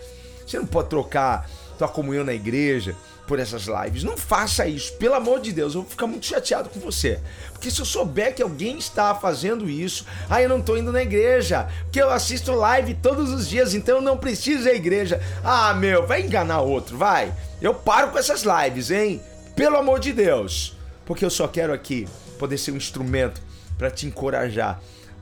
Você 0.46 0.58
não 0.58 0.66
pode 0.66 0.90
trocar 0.90 1.50
tua 1.78 1.88
comunhão 1.88 2.24
na 2.24 2.34
igreja 2.34 2.96
por 3.30 3.40
essas 3.40 3.68
lives. 3.68 4.04
Não 4.04 4.18
faça 4.18 4.66
isso, 4.66 4.94
pelo 4.94 5.14
amor 5.14 5.40
de 5.40 5.52
Deus. 5.52 5.76
Eu 5.76 5.82
vou 5.82 5.90
ficar 5.92 6.08
muito 6.08 6.26
chateado 6.26 6.68
com 6.68 6.80
você. 6.80 7.20
Porque 7.54 7.70
se 7.70 7.80
eu 7.80 7.86
souber 7.86 8.34
que 8.34 8.42
alguém 8.42 8.80
está 8.80 9.14
fazendo 9.14 9.70
isso, 9.70 10.06
ah, 10.28 10.42
eu 10.42 10.50
não 10.50 10.58
estou 10.60 10.76
indo 10.76 10.92
na 10.92 11.04
igreja, 11.04 11.70
porque 11.84 12.02
eu 12.02 12.10
assisto 12.10 12.52
live 12.54 12.96
todos 12.96 13.32
os 13.32 13.48
dias, 13.48 13.76
então 13.76 13.98
eu 13.98 14.02
não 14.02 14.18
preciso 14.18 14.68
à 14.68 14.74
igreja. 14.74 15.22
Ah, 15.44 15.74
meu, 15.76 16.08
vai 16.08 16.22
enganar 16.24 16.62
outro, 16.62 16.98
vai. 16.98 17.32
Eu 17.62 17.76
paro 17.76 18.10
com 18.10 18.18
essas 18.18 18.44
lives, 18.44 18.90
hein? 18.90 19.22
Pelo 19.56 19.78
amor 19.78 20.00
de 20.00 20.12
Deus. 20.12 20.76
Porque 21.06 21.24
eu 21.24 21.30
só 21.30 21.48
quero 21.48 21.72
aqui 21.72 22.08
poder 22.40 22.58
ser 22.58 22.72
um 22.72 22.78
instrumento 22.78 23.42
para 23.80 23.90
te 23.90 24.06
encorajar 24.06 24.80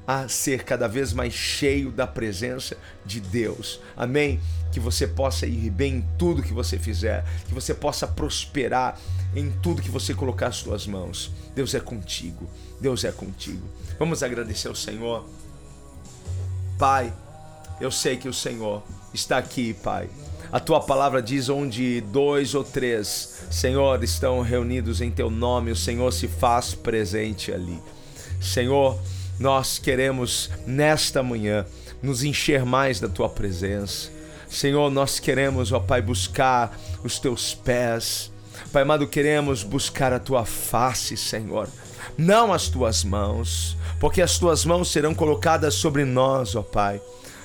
a 0.08 0.28
ser 0.28 0.63
cada 0.63 0.88
vez 0.88 1.13
mais 1.13 1.34
cheio 1.34 1.91
da 1.91 2.08
presença 2.08 2.76
de 3.06 3.20
Deus. 3.20 3.80
Amém? 3.96 4.39
Que 4.72 4.80
você 4.80 5.06
possa 5.06 5.46
ir 5.46 5.70
bem 5.70 5.98
em 5.98 6.06
tudo 6.17 6.41
que 6.41 6.54
você 6.54 6.80
fizer, 6.80 7.24
que 7.46 7.54
você 7.54 7.74
possa 7.74 8.08
prosperar 8.08 8.98
em 9.36 9.52
tudo 9.62 9.82
que 9.82 9.91
você 9.91 10.13
colocar 10.13 10.48
as 10.48 10.56
suas 10.56 10.88
mãos. 10.88 11.32
Deus 11.54 11.76
é 11.76 11.80
contigo. 11.80 12.50
Deus 12.80 13.04
é 13.04 13.12
contigo. 13.12 13.67
Vamos 14.00 14.24
agradecer 14.24 14.70
ao 14.70 14.76
Senhor. 14.76 15.26
Pai, 16.80 17.13
eu 17.80 17.91
sei 17.91 18.17
que 18.17 18.30
o 18.30 18.34
Senhor 18.34 18.82
está 19.13 19.38
aqui, 19.38 19.74
Pai. 19.74 20.10
A 20.52 20.60
tua 20.60 20.80
palavra 20.80 21.22
diz 21.22 21.50
onde 21.50 22.00
dois 22.00 22.56
ou 22.56 22.63
três, 22.63 23.41
Senhor, 23.52 24.02
estão 24.02 24.41
reunidos 24.41 25.02
em 25.02 25.12
teu 25.12 25.30
nome, 25.30 25.72
o 25.72 25.76
Senhor 25.76 26.13
se 26.13 26.30
faz 26.30 26.74
presente 26.74 27.52
ali. 27.52 27.78
Senhor, 28.39 28.97
nós 29.39 29.78
queremos 29.78 30.50
nesta 30.65 31.21
manhã 31.21 31.65
nos 32.02 32.23
encher 32.23 32.65
mais 32.65 33.00
da 33.00 33.08
tua 33.08 33.30
presença. 33.30 34.10
Senhor, 34.50 34.89
nós 34.89 35.19
queremos, 35.19 35.71
ó 35.71 35.80
Pai, 35.80 36.02
buscar 36.02 36.78
os 37.04 37.19
teus 37.19 37.54
pés. 37.54 38.32
Pai 38.71 38.84
amado, 38.84 39.08
queremos 39.08 39.63
buscar 39.63 40.13
a 40.13 40.19
tua 40.19 40.45
face, 40.45 41.15
Senhor, 41.15 41.67
não 42.17 42.54
as 42.54 42.67
tuas 42.67 43.04
mãos, 43.04 43.78
porque 44.00 44.21
as 44.21 44.38
tuas 44.38 44.65
mãos 44.65 44.91
serão 44.91 45.13
colocadas 45.13 45.76
sobre 45.76 46.06
nós, 46.06 46.56
ó 46.56 46.62
Pai. 46.62 47.02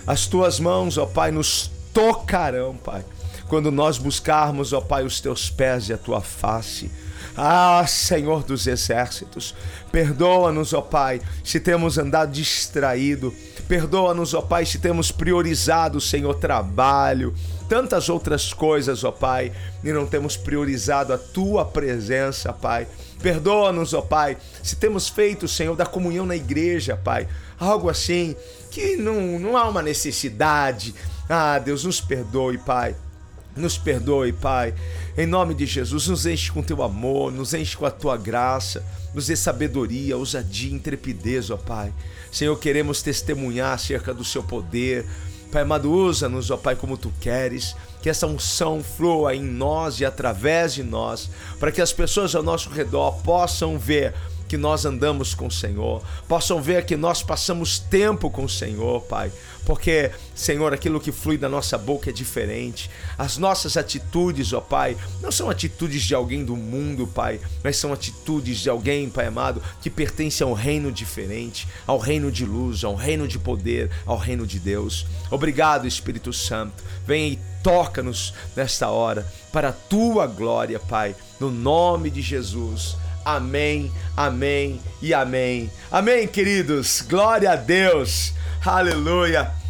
As 0.06 0.26
tuas 0.26 0.58
mãos, 0.58 0.96
ó 0.96 1.06
Pai, 1.06 1.30
nos 1.30 1.70
tocarão, 1.92 2.76
Pai, 2.76 3.04
quando 3.52 3.70
nós 3.70 3.98
buscarmos, 3.98 4.72
ó 4.72 4.80
Pai, 4.80 5.04
os 5.04 5.20
teus 5.20 5.50
pés 5.50 5.90
e 5.90 5.92
a 5.92 5.98
tua 5.98 6.22
face. 6.22 6.90
Ah, 7.36 7.84
Senhor 7.86 8.42
dos 8.44 8.66
exércitos, 8.66 9.54
perdoa-nos, 9.90 10.72
ó 10.72 10.80
Pai, 10.80 11.20
se 11.44 11.60
temos 11.60 11.98
andado 11.98 12.32
distraído. 12.32 13.30
Perdoa-nos, 13.68 14.32
ó 14.32 14.40
Pai, 14.40 14.64
se 14.64 14.78
temos 14.78 15.12
priorizado, 15.12 16.00
Senhor, 16.00 16.32
trabalho, 16.36 17.34
tantas 17.68 18.08
outras 18.08 18.54
coisas, 18.54 19.04
ó 19.04 19.12
Pai, 19.12 19.52
e 19.84 19.92
não 19.92 20.06
temos 20.06 20.34
priorizado 20.34 21.12
a 21.12 21.18
tua 21.18 21.62
presença, 21.62 22.54
Pai. 22.54 22.88
Perdoa-nos, 23.20 23.92
ó 23.92 24.00
Pai, 24.00 24.38
se 24.62 24.76
temos 24.76 25.10
feito, 25.10 25.46
Senhor, 25.46 25.76
da 25.76 25.84
comunhão 25.84 26.24
na 26.24 26.36
igreja, 26.36 26.96
Pai, 26.96 27.28
algo 27.60 27.90
assim 27.90 28.34
que 28.70 28.96
não, 28.96 29.38
não 29.38 29.58
há 29.58 29.68
uma 29.68 29.82
necessidade. 29.82 30.94
Ah, 31.28 31.58
Deus, 31.58 31.84
nos 31.84 32.00
perdoe, 32.00 32.56
Pai. 32.56 32.96
Nos 33.54 33.76
perdoe, 33.76 34.32
Pai. 34.32 34.74
Em 35.16 35.26
nome 35.26 35.54
de 35.54 35.66
Jesus, 35.66 36.08
nos 36.08 36.24
enche 36.24 36.50
com 36.50 36.62
teu 36.62 36.82
amor, 36.82 37.30
nos 37.30 37.52
enche 37.52 37.76
com 37.76 37.84
a 37.84 37.90
tua 37.90 38.16
graça, 38.16 38.82
nos 39.12 39.26
dê 39.26 39.36
sabedoria, 39.36 40.16
ousadia, 40.16 40.72
intrepidez, 40.72 41.50
ó 41.50 41.56
Pai. 41.56 41.92
Senhor, 42.30 42.58
queremos 42.58 43.02
testemunhar 43.02 43.74
acerca 43.74 44.14
do 44.14 44.24
seu 44.24 44.42
poder. 44.42 45.06
Pai 45.50 45.62
amado, 45.62 45.92
usa-nos, 45.92 46.50
ó 46.50 46.56
Pai, 46.56 46.74
como 46.74 46.96
tu 46.96 47.12
queres. 47.20 47.76
Que 48.00 48.08
essa 48.08 48.26
unção 48.26 48.82
flua 48.82 49.34
em 49.36 49.42
nós 49.42 50.00
e 50.00 50.04
através 50.04 50.72
de 50.72 50.82
nós, 50.82 51.30
para 51.60 51.70
que 51.70 51.82
as 51.82 51.92
pessoas 51.92 52.34
ao 52.34 52.42
nosso 52.42 52.70
redor 52.70 53.22
possam 53.22 53.78
ver 53.78 54.14
que 54.52 54.58
nós 54.58 54.84
andamos 54.84 55.34
com 55.34 55.46
o 55.46 55.50
Senhor, 55.50 56.02
possam 56.28 56.60
ver 56.60 56.84
que 56.84 56.94
nós 56.94 57.22
passamos 57.22 57.78
tempo 57.78 58.28
com 58.28 58.44
o 58.44 58.48
Senhor, 58.50 59.00
Pai. 59.00 59.32
Porque, 59.64 60.10
Senhor, 60.34 60.74
aquilo 60.74 61.00
que 61.00 61.10
flui 61.10 61.38
da 61.38 61.48
nossa 61.48 61.78
boca 61.78 62.10
é 62.10 62.12
diferente. 62.12 62.90
As 63.16 63.38
nossas 63.38 63.78
atitudes, 63.78 64.52
ó 64.52 64.60
Pai, 64.60 64.94
não 65.22 65.32
são 65.32 65.48
atitudes 65.48 66.02
de 66.02 66.14
alguém 66.14 66.44
do 66.44 66.54
mundo, 66.54 67.06
Pai, 67.06 67.40
mas 67.64 67.78
são 67.78 67.94
atitudes 67.94 68.58
de 68.58 68.68
alguém, 68.68 69.08
Pai 69.08 69.26
amado, 69.26 69.62
que 69.80 69.88
pertence 69.88 70.42
a 70.42 70.46
um 70.46 70.52
reino 70.52 70.92
diferente, 70.92 71.66
ao 71.86 71.96
reino 71.96 72.30
de 72.30 72.44
luz, 72.44 72.84
ao 72.84 72.94
reino 72.94 73.26
de 73.26 73.38
poder, 73.38 73.90
ao 74.04 74.18
reino 74.18 74.46
de 74.46 74.60
Deus. 74.60 75.06
Obrigado, 75.30 75.88
Espírito 75.88 76.30
Santo. 76.30 76.84
Venha 77.06 77.28
e 77.28 77.38
toca-nos 77.62 78.34
nesta 78.54 78.90
hora, 78.90 79.26
para 79.50 79.70
a 79.70 79.72
tua 79.72 80.26
glória, 80.26 80.78
Pai, 80.78 81.16
no 81.40 81.50
nome 81.50 82.10
de 82.10 82.20
Jesus. 82.20 83.00
Amém, 83.24 83.92
amém 84.16 84.80
e 85.00 85.14
amém. 85.14 85.70
Amém, 85.90 86.26
queridos. 86.26 87.02
Glória 87.08 87.52
a 87.52 87.56
Deus. 87.56 88.32
Aleluia. 88.64 89.61